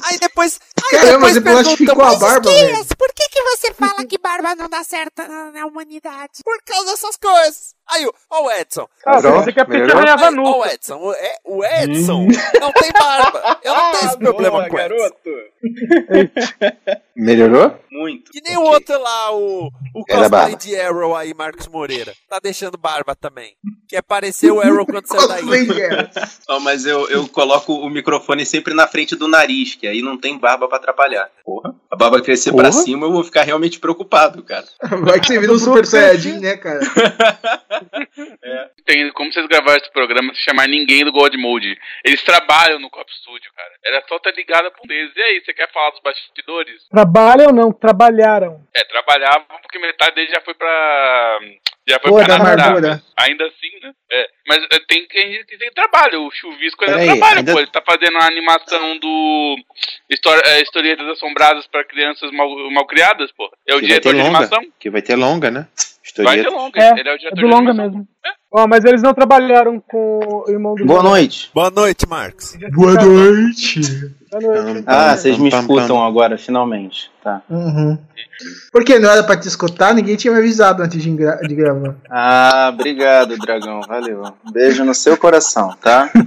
Aí 0.03 0.17
depois. 0.19 0.59
Aí 0.83 0.91
Caramba, 0.91 1.31
depois 1.31 1.67
perguntam, 1.67 2.01
a 2.01 2.09
"Mas, 2.09 2.19
barba, 2.19 2.51
velho." 2.51 2.85
Por 2.97 3.13
que, 3.13 3.28
que 3.39 3.57
você 3.57 3.73
fala 3.75 4.05
que 4.05 4.17
barba 4.17 4.55
não 4.55 4.69
dá 4.69 4.83
certo 4.83 5.19
na, 5.27 5.51
na 5.51 5.65
humanidade? 5.65 6.43
Por 6.43 6.61
causa 6.63 6.91
dessas 6.91 7.15
coisas. 7.17 7.75
Aí, 7.91 8.05
ó, 8.05 8.11
ó 8.29 8.45
o 8.45 8.51
Edson. 8.51 8.87
Ah, 9.05 9.19
pensei 9.21 9.53
que 9.53 9.59
é 9.59 9.65
Melhorou? 9.65 9.97
arranhava 9.97 10.29
ó 10.41 10.59
o 10.59 10.65
Edson. 10.65 10.97
O, 10.97 11.13
é, 11.13 11.35
o 11.43 11.65
Edson 11.65 12.27
não 12.59 12.71
tem 12.71 12.91
barba. 12.91 13.59
Eu 13.63 13.73
não 13.73 13.91
tenho 13.91 14.05
esse 14.05 14.17
problema 14.17 14.69
com 14.69 14.75
o 14.75 14.79
Edson. 14.79 15.15
Melhorou? 17.15 17.75
Muito. 17.91 18.31
Que 18.31 18.41
nem 18.41 18.57
o 18.57 18.61
outro 18.61 18.97
lá, 18.99 19.35
o, 19.35 19.71
o 19.95 20.05
cosplay 20.05 20.55
de 20.55 20.79
Arrow 20.79 21.15
aí, 21.15 21.33
Marcos 21.33 21.67
Moreira. 21.67 22.13
Tá 22.29 22.39
deixando 22.41 22.77
barba 22.77 23.15
também. 23.15 23.55
Quer 23.87 24.03
parecer 24.03 24.51
o 24.51 24.61
Arrow 24.61 24.85
quando 24.85 25.07
saiu 25.07 25.27
daí. 25.27 25.41
Cosplay 25.41 25.65
de 25.65 25.83
Arrow. 25.83 26.09
Ó, 26.49 26.59
mas 26.59 26.85
eu, 26.85 27.09
eu 27.09 27.27
coloco 27.27 27.73
o 27.73 27.89
microfone 27.89 28.45
sempre 28.45 28.73
na 28.73 28.87
frente 28.87 29.15
do 29.15 29.27
nariz, 29.27 29.75
que 29.75 29.87
aí 29.87 30.01
não 30.01 30.17
tem 30.17 30.37
barba 30.37 30.67
pra 30.67 30.77
atrapalhar. 30.77 31.29
Porra. 31.43 31.75
A 31.91 31.95
barba 31.95 32.21
crescer 32.21 32.53
pra 32.53 32.69
Porra. 32.69 32.83
cima, 32.83 33.07
eu 33.07 33.11
vou 33.11 33.23
ficar 33.29 33.43
realmente 33.43 33.79
preocupado, 33.79 34.43
cara. 34.43 34.65
Vai 35.05 35.19
que 35.19 35.27
você 35.27 35.39
vira 35.39 35.53
um 35.53 35.59
Super 35.59 35.85
Saiyajin, 35.85 36.39
né, 36.39 36.57
cara? 36.57 36.79
Tem 38.85 39.11
como 39.13 39.31
vocês 39.31 39.47
gravaram 39.47 39.77
esse 39.77 39.91
programa 39.91 40.33
se 40.33 40.41
chamar 40.41 40.67
ninguém 40.67 41.05
do 41.05 41.11
God 41.11 41.33
Mode. 41.35 41.77
Eles 42.03 42.23
trabalham 42.23 42.79
no 42.79 42.89
Cop 42.89 43.09
Studio, 43.13 43.51
cara. 43.55 43.71
Era 43.85 44.03
só 44.07 44.17
estar 44.17 44.31
ligado 44.31 44.71
com 44.71 44.91
eles. 44.91 45.15
E 45.15 45.21
aí, 45.21 45.41
você 45.41 45.53
quer 45.53 45.71
falar 45.71 45.91
dos 45.91 46.01
bastidores? 46.01 46.87
Trabalham 46.89 47.47
ou 47.47 47.53
não? 47.53 47.71
Trabalharam. 47.71 48.65
É, 48.75 48.83
trabalhavam 48.85 49.45
porque 49.61 49.79
metade 49.79 50.15
deles 50.15 50.31
já 50.31 50.41
foi 50.41 50.53
pra. 50.53 51.39
Já 51.89 51.99
foi 51.99 52.11
Pô, 52.11 52.17
pra 52.17 52.27
Canadá. 52.27 53.01
ainda 53.17 53.45
assim, 53.47 53.79
né? 53.81 53.91
É. 54.11 54.29
Mas 54.47 54.63
é, 54.71 54.79
tem 54.87 55.07
que 55.07 55.43
tem 55.57 55.71
trabalho. 55.73 56.21
O 56.23 56.31
Chuvisco 56.31 56.83
ainda 56.83 56.97
Peraí, 56.99 57.07
trabalha, 57.17 57.37
ainda- 57.39 57.51
pô. 57.53 57.59
Ele 57.59 57.67
tá 57.71 57.81
fazendo 57.85 58.17
a 58.19 58.25
animação 58.27 58.97
do. 58.99 59.55
História, 60.09 60.41
é, 60.45 60.61
Historietas 60.61 61.07
Assombradas 61.07 61.65
pra 61.67 61.83
crianças 61.83 62.31
mal, 62.31 62.47
mal 62.71 62.85
criadas, 62.85 63.31
pô. 63.31 63.51
É 63.67 63.75
o 63.75 63.79
Que 63.79 63.87
diretor 63.87 64.13
de 64.13 64.21
longa. 64.21 64.37
animação? 64.37 64.63
Que 64.79 64.89
vai 64.89 65.01
ter 65.01 65.15
longa, 65.15 65.49
né? 65.49 65.67
Vai 66.17 66.41
ter 66.41 66.49
longa. 66.49 66.79
É, 66.81 66.99
ele 66.99 67.09
é 67.09 67.11
o 67.11 67.15
É 67.15 67.17
diretor 67.17 67.35
do 67.35 67.41
de 67.41 67.45
longa 67.53 67.73
mesmo. 67.73 68.07
Ó, 68.51 68.67
mas 68.67 68.83
eles 68.83 69.01
não 69.03 69.13
trabalharam 69.13 69.79
com 69.79 70.19
o 70.47 70.49
irmão 70.49 70.73
do 70.73 70.83
Boa 70.85 71.03
noite. 71.03 71.51
Boa 71.53 71.69
noite, 71.69 72.07
Marcos. 72.07 72.55
Boa 72.73 72.93
noite. 72.95 73.79
Boa 74.31 74.61
noite. 74.63 74.83
Ah, 74.87 75.15
vocês 75.15 75.37
me 75.37 75.49
escutam 75.49 76.03
agora, 76.03 76.35
finalmente. 76.37 77.11
Tá. 77.23 77.43
Uhum. 77.49 77.97
Porque 78.71 78.97
não 78.97 79.09
era 79.09 79.23
pra 79.23 79.37
te 79.37 79.47
escutar, 79.47 79.93
ninguém 79.93 80.15
tinha 80.15 80.33
me 80.33 80.39
avisado 80.39 80.81
antes 80.81 81.01
de, 81.01 81.11
gra- 81.11 81.35
de 81.41 81.53
gravar. 81.53 81.95
Ah, 82.09 82.71
obrigado, 82.73 83.37
dragão. 83.37 83.81
Valeu. 83.81 84.23
Beijo 84.51 84.83
no 84.83 84.95
seu 84.95 85.15
coração, 85.15 85.75
tá? 85.79 86.09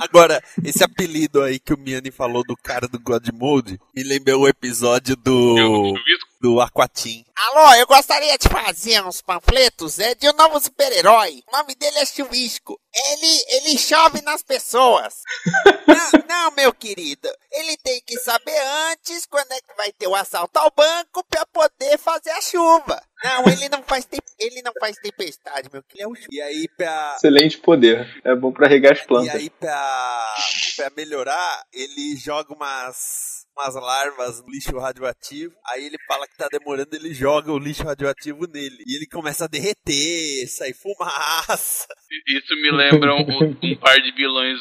Agora, 0.00 0.40
esse 0.64 0.82
apelido 0.82 1.42
aí 1.42 1.58
que 1.58 1.74
o 1.74 1.78
Miani 1.78 2.10
falou 2.10 2.42
do 2.44 2.56
cara 2.56 2.86
do 2.88 2.98
God 3.00 3.28
Mode 3.34 3.78
me 3.94 4.02
lembrou 4.02 4.42
o 4.42 4.48
episódio 4.48 5.12
Eu, 5.14 5.22
do, 5.22 5.56
Chuvisco? 5.58 6.31
Do 6.42 6.60
Aquatim. 6.60 7.24
Alô, 7.36 7.72
eu 7.74 7.86
gostaria 7.86 8.36
de 8.36 8.48
fazer 8.48 9.00
uns 9.04 9.22
panfletos 9.22 10.00
é, 10.00 10.12
de 10.16 10.28
um 10.28 10.32
novo 10.32 10.58
super-herói. 10.60 11.40
O 11.48 11.56
nome 11.56 11.72
dele 11.76 11.98
é 11.98 12.04
Chuvisco. 12.04 12.80
Ele, 12.92 13.44
ele 13.48 13.78
chove 13.78 14.20
nas 14.22 14.42
pessoas. 14.42 15.14
não, 15.86 16.26
não, 16.28 16.50
meu 16.56 16.74
querido. 16.74 17.28
Ele 17.52 17.76
tem 17.76 18.02
que 18.04 18.18
saber 18.18 18.58
antes 18.90 19.24
quando 19.24 19.52
é 19.52 19.60
que 19.60 19.74
vai 19.76 19.92
ter 19.92 20.08
o 20.08 20.16
assalto 20.16 20.58
ao 20.58 20.72
banco 20.76 21.24
pra 21.30 21.46
poder 21.46 21.96
fazer 21.96 22.30
a 22.30 22.40
chuva. 22.40 23.00
Não, 23.22 23.44
ele 23.48 23.68
não 23.68 23.82
faz, 23.84 24.04
tem- 24.04 24.18
ele 24.38 24.62
não 24.62 24.72
faz 24.80 24.96
tempestade, 24.96 25.68
meu 25.72 25.82
querido. 25.84 26.04
É 26.04 26.08
um 26.08 26.14
E 26.28 26.42
aí, 26.42 26.66
pra, 26.76 27.14
Excelente 27.16 27.58
poder. 27.58 28.20
É 28.24 28.34
bom 28.34 28.50
pra 28.52 28.66
regar 28.66 28.94
as 28.94 28.98
e 28.98 29.06
plantas. 29.06 29.34
aí, 29.36 29.48
pra, 29.48 30.34
pra 30.76 30.90
melhorar, 30.96 31.64
ele 31.72 32.16
joga 32.16 32.52
umas, 32.52 33.41
umas 33.56 33.74
larvas 33.74 34.40
no 34.40 34.50
lixo 34.50 34.78
radioativo. 34.78 35.52
Aí 35.70 35.86
ele 35.86 35.96
fala 36.06 36.26
que 36.26 36.36
tá 36.36 36.48
demorando, 36.50 36.94
ele 36.94 37.12
joga 37.14 37.52
o 37.52 37.58
lixo 37.58 37.84
radioativo 37.84 38.46
nele. 38.46 38.82
E 38.86 38.96
ele 38.96 39.06
começa 39.06 39.44
a 39.44 39.48
derreter, 39.48 40.46
sair 40.48 40.74
fumaça. 40.74 41.86
Isso 42.26 42.54
me 42.56 42.70
lembra 42.70 43.14
um, 43.14 43.56
um 43.62 43.76
par 43.76 44.00
de 44.00 44.12
vilões 44.12 44.58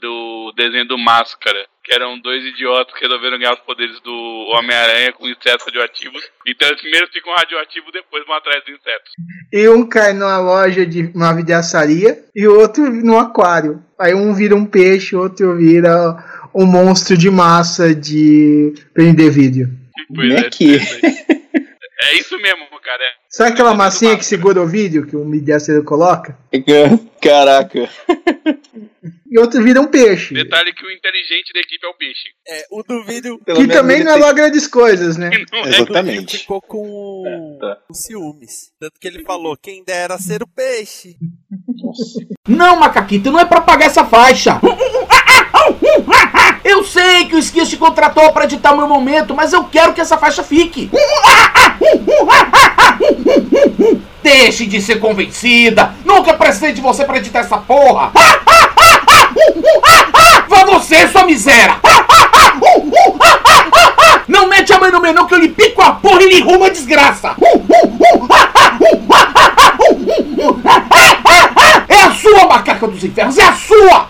do 0.00 0.52
desenho 0.56 0.86
do 0.86 0.98
Máscara. 0.98 1.66
Que 1.82 1.94
eram 1.94 2.18
dois 2.18 2.42
idiotas 2.42 2.94
que 2.94 3.04
resolveram 3.04 3.38
ganhar 3.38 3.52
os 3.52 3.60
poderes 3.60 4.00
do 4.00 4.10
Homem-Aranha 4.54 5.12
com 5.12 5.28
insetos 5.28 5.66
radioativos. 5.66 6.22
Então 6.46 6.66
eles 6.68 6.80
primeiro 6.80 7.06
ficam 7.12 7.34
radioativos, 7.34 7.92
depois 7.92 8.24
vão 8.26 8.34
atrás 8.34 8.64
dos 8.64 8.74
insetos. 8.74 9.12
E 9.52 9.68
um 9.68 9.86
cai 9.86 10.14
numa 10.14 10.38
loja 10.38 10.86
de 10.86 11.12
uma 11.14 11.34
vidraçaria 11.34 12.24
e 12.34 12.48
o 12.48 12.58
outro 12.58 12.90
no 12.90 13.18
aquário. 13.18 13.84
Aí 14.00 14.14
um 14.14 14.34
vira 14.34 14.56
um 14.56 14.64
peixe, 14.64 15.14
o 15.14 15.20
outro 15.20 15.58
vira 15.58 16.16
um 16.54 16.66
monstro 16.66 17.16
de 17.16 17.30
massa 17.30 17.94
de 17.94 18.74
prender 18.92 19.30
vídeo. 19.30 19.68
Pois 20.14 20.30
é, 20.32 20.40
Meque. 20.42 20.76
é 20.76 22.14
isso 22.18 22.36
mesmo, 22.38 22.66
cara. 22.82 23.02
É. 23.02 23.14
Sabe 23.28 23.50
aquela 23.50 23.74
massinha 23.74 24.16
que 24.16 24.24
segura 24.24 24.60
o 24.62 24.66
vídeo 24.66 25.06
que 25.06 25.16
o 25.16 25.28
vidraçaria 25.28 25.82
coloca? 25.82 26.38
Caraca. 27.20 27.88
E 29.30 29.38
outro 29.40 29.62
vira 29.64 29.80
um 29.80 29.86
peixe. 29.88 30.34
Detalhe 30.34 30.72
que 30.72 30.84
o 30.86 30.90
inteligente 30.90 31.52
da 31.52 31.60
equipe 31.60 31.84
é 31.84 31.88
o 31.88 31.94
peixe. 31.94 32.28
É, 32.46 32.64
o 32.70 32.82
do 32.84 33.02
vídeo 33.04 33.38
Pelo 33.44 33.58
Que 33.60 33.66
também 33.66 33.96
ele 33.96 34.04
não 34.04 34.16
é 34.18 34.22
tem- 34.26 34.34
grandes 34.34 34.68
coisas, 34.68 35.16
né? 35.16 35.30
Não 35.52 35.64
é 35.64 35.68
Exatamente. 35.70 36.38
ficou 36.38 36.60
com, 36.60 37.58
tá. 37.60 37.78
com 37.88 37.94
ciúmes. 37.94 38.70
Tanto 38.78 39.00
que 39.00 39.08
ele 39.08 39.24
falou, 39.24 39.56
quem 39.56 39.82
dera 39.82 40.16
ser 40.18 40.42
o 40.42 40.46
peixe. 40.46 41.16
Não, 42.46 42.76
Macaquito, 42.78 43.32
não 43.32 43.40
é 43.40 43.44
pra 43.44 43.60
pagar 43.62 43.86
essa 43.86 44.04
faixa. 44.04 44.60
Eu 46.64 46.82
sei 46.82 47.26
que 47.26 47.36
o 47.36 47.38
Esquias 47.38 47.68
te 47.68 47.76
contratou 47.76 48.32
pra 48.32 48.44
editar 48.44 48.74
meu 48.74 48.88
momento, 48.88 49.34
mas 49.34 49.52
eu 49.52 49.64
quero 49.64 49.92
que 49.92 50.00
essa 50.00 50.16
faixa 50.16 50.42
fique. 50.42 50.90
Deixe 54.22 54.64
de 54.64 54.80
ser 54.80 54.98
convencida. 54.98 55.94
Nunca 56.06 56.32
precisei 56.32 56.72
de 56.72 56.80
você 56.80 57.04
pra 57.04 57.18
editar 57.18 57.40
essa 57.40 57.58
porra. 57.58 58.10
Vá 60.48 60.64
você, 60.64 61.06
sua 61.08 61.26
miséria. 61.26 61.76
Não 64.26 64.48
mete 64.48 64.72
a 64.72 64.80
mãe 64.80 64.90
no 64.90 65.00
menor 65.00 65.26
que 65.26 65.34
eu 65.34 65.38
lhe 65.38 65.48
pico 65.48 65.82
a 65.82 65.92
porra 65.92 66.22
e 66.22 66.28
lhe 66.28 66.40
rumo 66.40 66.64
a 66.64 66.70
desgraça. 66.70 67.36
É 71.88 72.04
a 72.04 72.10
sua 72.12 72.46
macaca 72.46 72.88
dos 72.88 73.04
infernos, 73.04 73.36
é 73.36 73.44
a 73.44 73.52
sua! 73.52 74.08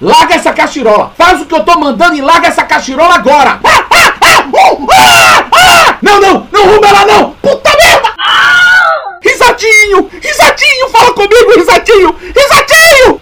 Larga 0.00 0.34
essa 0.36 0.52
cachirola! 0.88 1.12
Faz 1.16 1.40
o 1.40 1.46
que 1.46 1.54
eu 1.54 1.64
tô 1.64 1.78
mandando 1.78 2.16
e 2.16 2.20
larga 2.20 2.48
essa 2.48 2.64
cachirola 2.64 3.14
agora! 3.14 3.60
Não, 6.00 6.20
não! 6.20 6.48
Não 6.50 6.64
rumo 6.66 6.84
ela 6.84 7.04
não! 7.04 7.32
Puta 7.42 7.70
merda! 7.76 8.14
Risadinho! 9.22 10.10
Risadinho! 10.20 10.88
Fala 10.90 11.12
comigo, 11.12 11.52
risadinho! 11.56 12.16
Risadinho! 12.34 13.20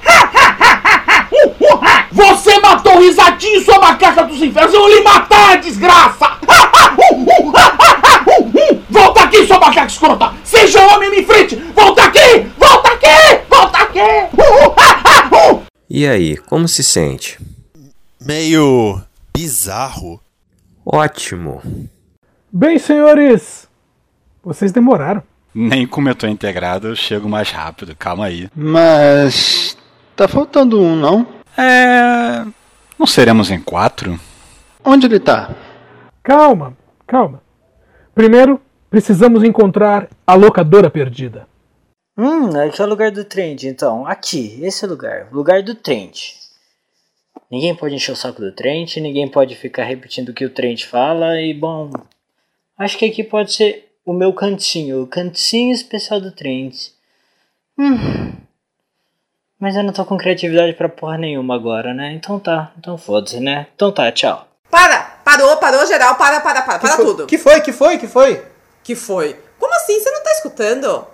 Você 2.12 2.58
matou 2.60 2.96
o 2.96 3.00
risadinho, 3.00 3.64
sua 3.64 3.78
macaca 3.78 4.24
dos 4.24 4.40
infernos! 4.40 4.72
Eu 4.72 4.80
vou 4.80 4.88
lhe 4.88 5.00
matar, 5.00 5.58
desgraça! 5.58 6.36
Volta 8.88 9.22
aqui, 9.22 9.46
sua 9.46 9.58
macaca 9.58 9.86
escrota! 9.86 10.32
Seja 10.44 10.80
homem 10.86 11.08
e 11.08 11.10
me 11.10 11.20
enfrente! 11.20 11.56
Volta 11.74 12.04
aqui! 12.04 12.46
Volta 12.58 12.88
aqui! 12.88 13.40
Volta 13.48 13.78
aqui! 13.78 14.00
E 15.88 16.06
aí, 16.06 16.36
como 16.36 16.68
se 16.68 16.82
sente? 16.82 17.38
Meio 18.26 19.00
bizarro. 19.32 20.20
Ótimo. 20.84 21.62
Bem, 22.52 22.76
senhores, 22.76 23.68
vocês 24.42 24.72
demoraram. 24.72 25.22
Nem 25.54 25.86
como 25.86 26.08
eu 26.08 26.14
tô 26.16 26.26
integrado, 26.26 26.88
eu 26.88 26.96
chego 26.96 27.28
mais 27.28 27.52
rápido. 27.52 27.94
Calma 27.94 28.26
aí. 28.26 28.50
Mas. 28.52 29.78
Tá 30.16 30.26
faltando 30.26 30.80
um, 30.80 30.96
não? 30.96 31.24
É. 31.56 32.44
Não 32.98 33.06
seremos 33.06 33.48
em 33.48 33.60
quatro? 33.60 34.18
Onde 34.84 35.06
ele 35.06 35.20
tá? 35.20 35.54
Calma, 36.20 36.76
calma. 37.06 37.40
Primeiro, 38.12 38.60
precisamos 38.90 39.44
encontrar 39.44 40.08
a 40.26 40.34
locadora 40.34 40.90
perdida. 40.90 41.46
Hum, 42.18 42.58
aqui 42.58 42.82
é 42.82 42.84
o 42.84 42.88
lugar 42.88 43.12
do 43.12 43.24
trend, 43.24 43.68
então. 43.68 44.04
Aqui, 44.04 44.58
esse 44.64 44.84
é 44.84 44.88
o 44.88 44.90
lugar. 44.90 45.28
Lugar 45.30 45.62
do 45.62 45.76
trend. 45.76 46.44
Ninguém 47.50 47.74
pode 47.74 47.94
encher 47.94 48.12
o 48.12 48.16
saco 48.16 48.40
do 48.40 48.52
trend, 48.52 49.00
ninguém 49.00 49.28
pode 49.28 49.54
ficar 49.54 49.84
repetindo 49.84 50.30
o 50.30 50.34
que 50.34 50.44
o 50.44 50.50
trend 50.50 50.86
fala 50.86 51.40
e, 51.40 51.54
bom. 51.54 51.90
Acho 52.78 52.98
que 52.98 53.04
aqui 53.04 53.22
pode 53.22 53.52
ser 53.52 53.88
o 54.04 54.12
meu 54.12 54.32
cantinho, 54.32 55.02
o 55.02 55.06
cantinho 55.06 55.72
especial 55.72 56.20
do 56.20 56.32
trend. 56.32 56.92
Hum. 57.78 58.32
Mas 59.58 59.74
eu 59.74 59.82
não 59.82 59.92
tô 59.92 60.04
com 60.04 60.16
criatividade 60.16 60.74
pra 60.74 60.88
porra 60.88 61.16
nenhuma 61.16 61.54
agora, 61.54 61.94
né? 61.94 62.12
Então 62.12 62.38
tá, 62.38 62.72
então 62.78 62.98
foda-se, 62.98 63.40
né? 63.40 63.66
Então 63.74 63.90
tá, 63.90 64.10
tchau. 64.12 64.46
Para! 64.70 65.16
Parou, 65.26 65.56
parou, 65.56 65.84
geral, 65.86 66.14
para, 66.14 66.40
para, 66.40 66.62
para, 66.62 66.78
para 66.78 66.96
foi? 66.96 67.04
tudo. 67.04 67.26
Que 67.26 67.36
foi, 67.36 67.60
que 67.60 67.72
foi, 67.72 67.98
que 67.98 68.06
foi? 68.06 68.46
Que 68.84 68.94
foi? 68.94 69.36
Como 69.58 69.74
assim? 69.74 69.98
Você 69.98 70.08
não 70.10 70.22
tá 70.22 70.30
escutando? 70.30 71.06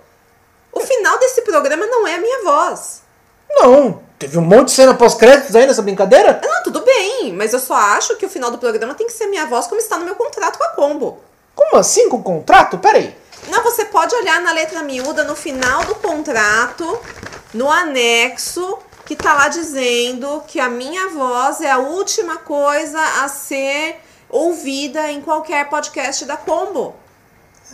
O 0.71 0.79
final 0.81 1.17
desse 1.17 1.41
programa 1.41 1.85
não 1.87 2.05
é 2.05 2.15
a 2.15 2.21
minha 2.21 2.43
voz. 2.43 3.03
Não, 3.49 4.03
teve 4.23 4.37
um 4.37 4.41
monte 4.41 4.67
de 4.67 4.71
cena 4.71 4.93
pós-créditos 4.93 5.53
aí 5.53 5.67
nessa 5.67 5.81
brincadeira? 5.81 6.39
Não, 6.41 6.63
tudo 6.63 6.81
bem, 6.81 7.33
mas 7.33 7.51
eu 7.51 7.59
só 7.59 7.73
acho 7.73 8.15
que 8.15 8.25
o 8.25 8.29
final 8.29 8.49
do 8.49 8.57
programa 8.57 8.93
tem 8.93 9.05
que 9.05 9.11
ser 9.13 9.27
minha 9.27 9.45
voz 9.45 9.67
como 9.67 9.81
está 9.81 9.97
no 9.97 10.05
meu 10.05 10.15
contrato 10.15 10.57
com 10.57 10.63
a 10.63 10.69
Combo. 10.69 11.19
Como 11.53 11.75
assim 11.75 12.07
com 12.07 12.23
contrato? 12.23 12.77
Peraí. 12.77 13.13
Não, 13.49 13.61
você 13.61 13.83
pode 13.83 14.15
olhar 14.15 14.39
na 14.41 14.53
letra 14.53 14.81
miúda 14.81 15.25
no 15.25 15.35
final 15.35 15.83
do 15.83 15.95
contrato, 15.95 16.99
no 17.53 17.69
anexo, 17.69 18.79
que 19.05 19.15
tá 19.15 19.33
lá 19.33 19.49
dizendo 19.49 20.41
que 20.47 20.57
a 20.57 20.69
minha 20.69 21.09
voz 21.09 21.59
é 21.59 21.69
a 21.69 21.79
última 21.79 22.37
coisa 22.37 22.99
a 23.21 23.27
ser 23.27 23.99
ouvida 24.29 25.11
em 25.11 25.19
qualquer 25.19 25.67
podcast 25.67 26.23
da 26.23 26.37
Combo. 26.37 26.95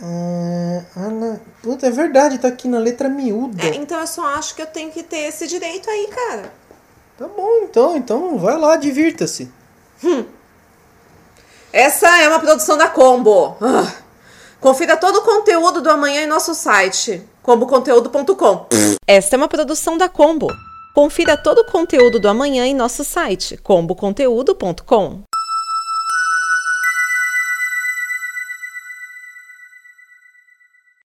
Ah, 0.02 0.82
Ana. 0.96 1.40
Puta, 1.62 1.86
é 1.86 1.90
verdade, 1.90 2.38
tá 2.38 2.48
aqui 2.48 2.68
na 2.68 2.78
letra 2.78 3.08
miúda. 3.08 3.62
É, 3.62 3.76
então 3.76 4.00
eu 4.00 4.06
só 4.06 4.24
acho 4.34 4.54
que 4.54 4.62
eu 4.62 4.66
tenho 4.66 4.90
que 4.90 5.02
ter 5.02 5.28
esse 5.28 5.46
direito 5.46 5.88
aí, 5.90 6.08
cara. 6.08 6.52
Tá 7.18 7.28
bom, 7.28 7.64
então, 7.64 7.96
então 7.96 8.38
vai 8.38 8.56
lá, 8.58 8.76
divirta-se. 8.76 9.50
Hum. 10.02 10.24
Essa 11.72 12.22
é 12.22 12.28
uma 12.28 12.40
produção 12.40 12.76
da 12.76 12.88
Combo. 12.88 13.56
Ah. 13.60 13.92
Confira 14.60 14.96
todo 14.96 15.16
o 15.16 15.22
conteúdo 15.22 15.80
do 15.80 15.90
amanhã 15.90 16.22
em 16.22 16.26
nosso 16.26 16.54
site, 16.54 17.22
comboconteúdo.com. 17.42 18.66
Esta 19.06 19.36
é 19.36 19.38
uma 19.38 19.48
produção 19.48 19.96
da 19.96 20.08
Combo. 20.08 20.48
Confira 20.94 21.36
todo 21.36 21.60
o 21.60 21.66
conteúdo 21.66 22.18
do 22.18 22.28
amanhã 22.28 22.66
em 22.66 22.74
nosso 22.74 23.04
site, 23.04 23.56
comboconteúdo.com. 23.58 25.29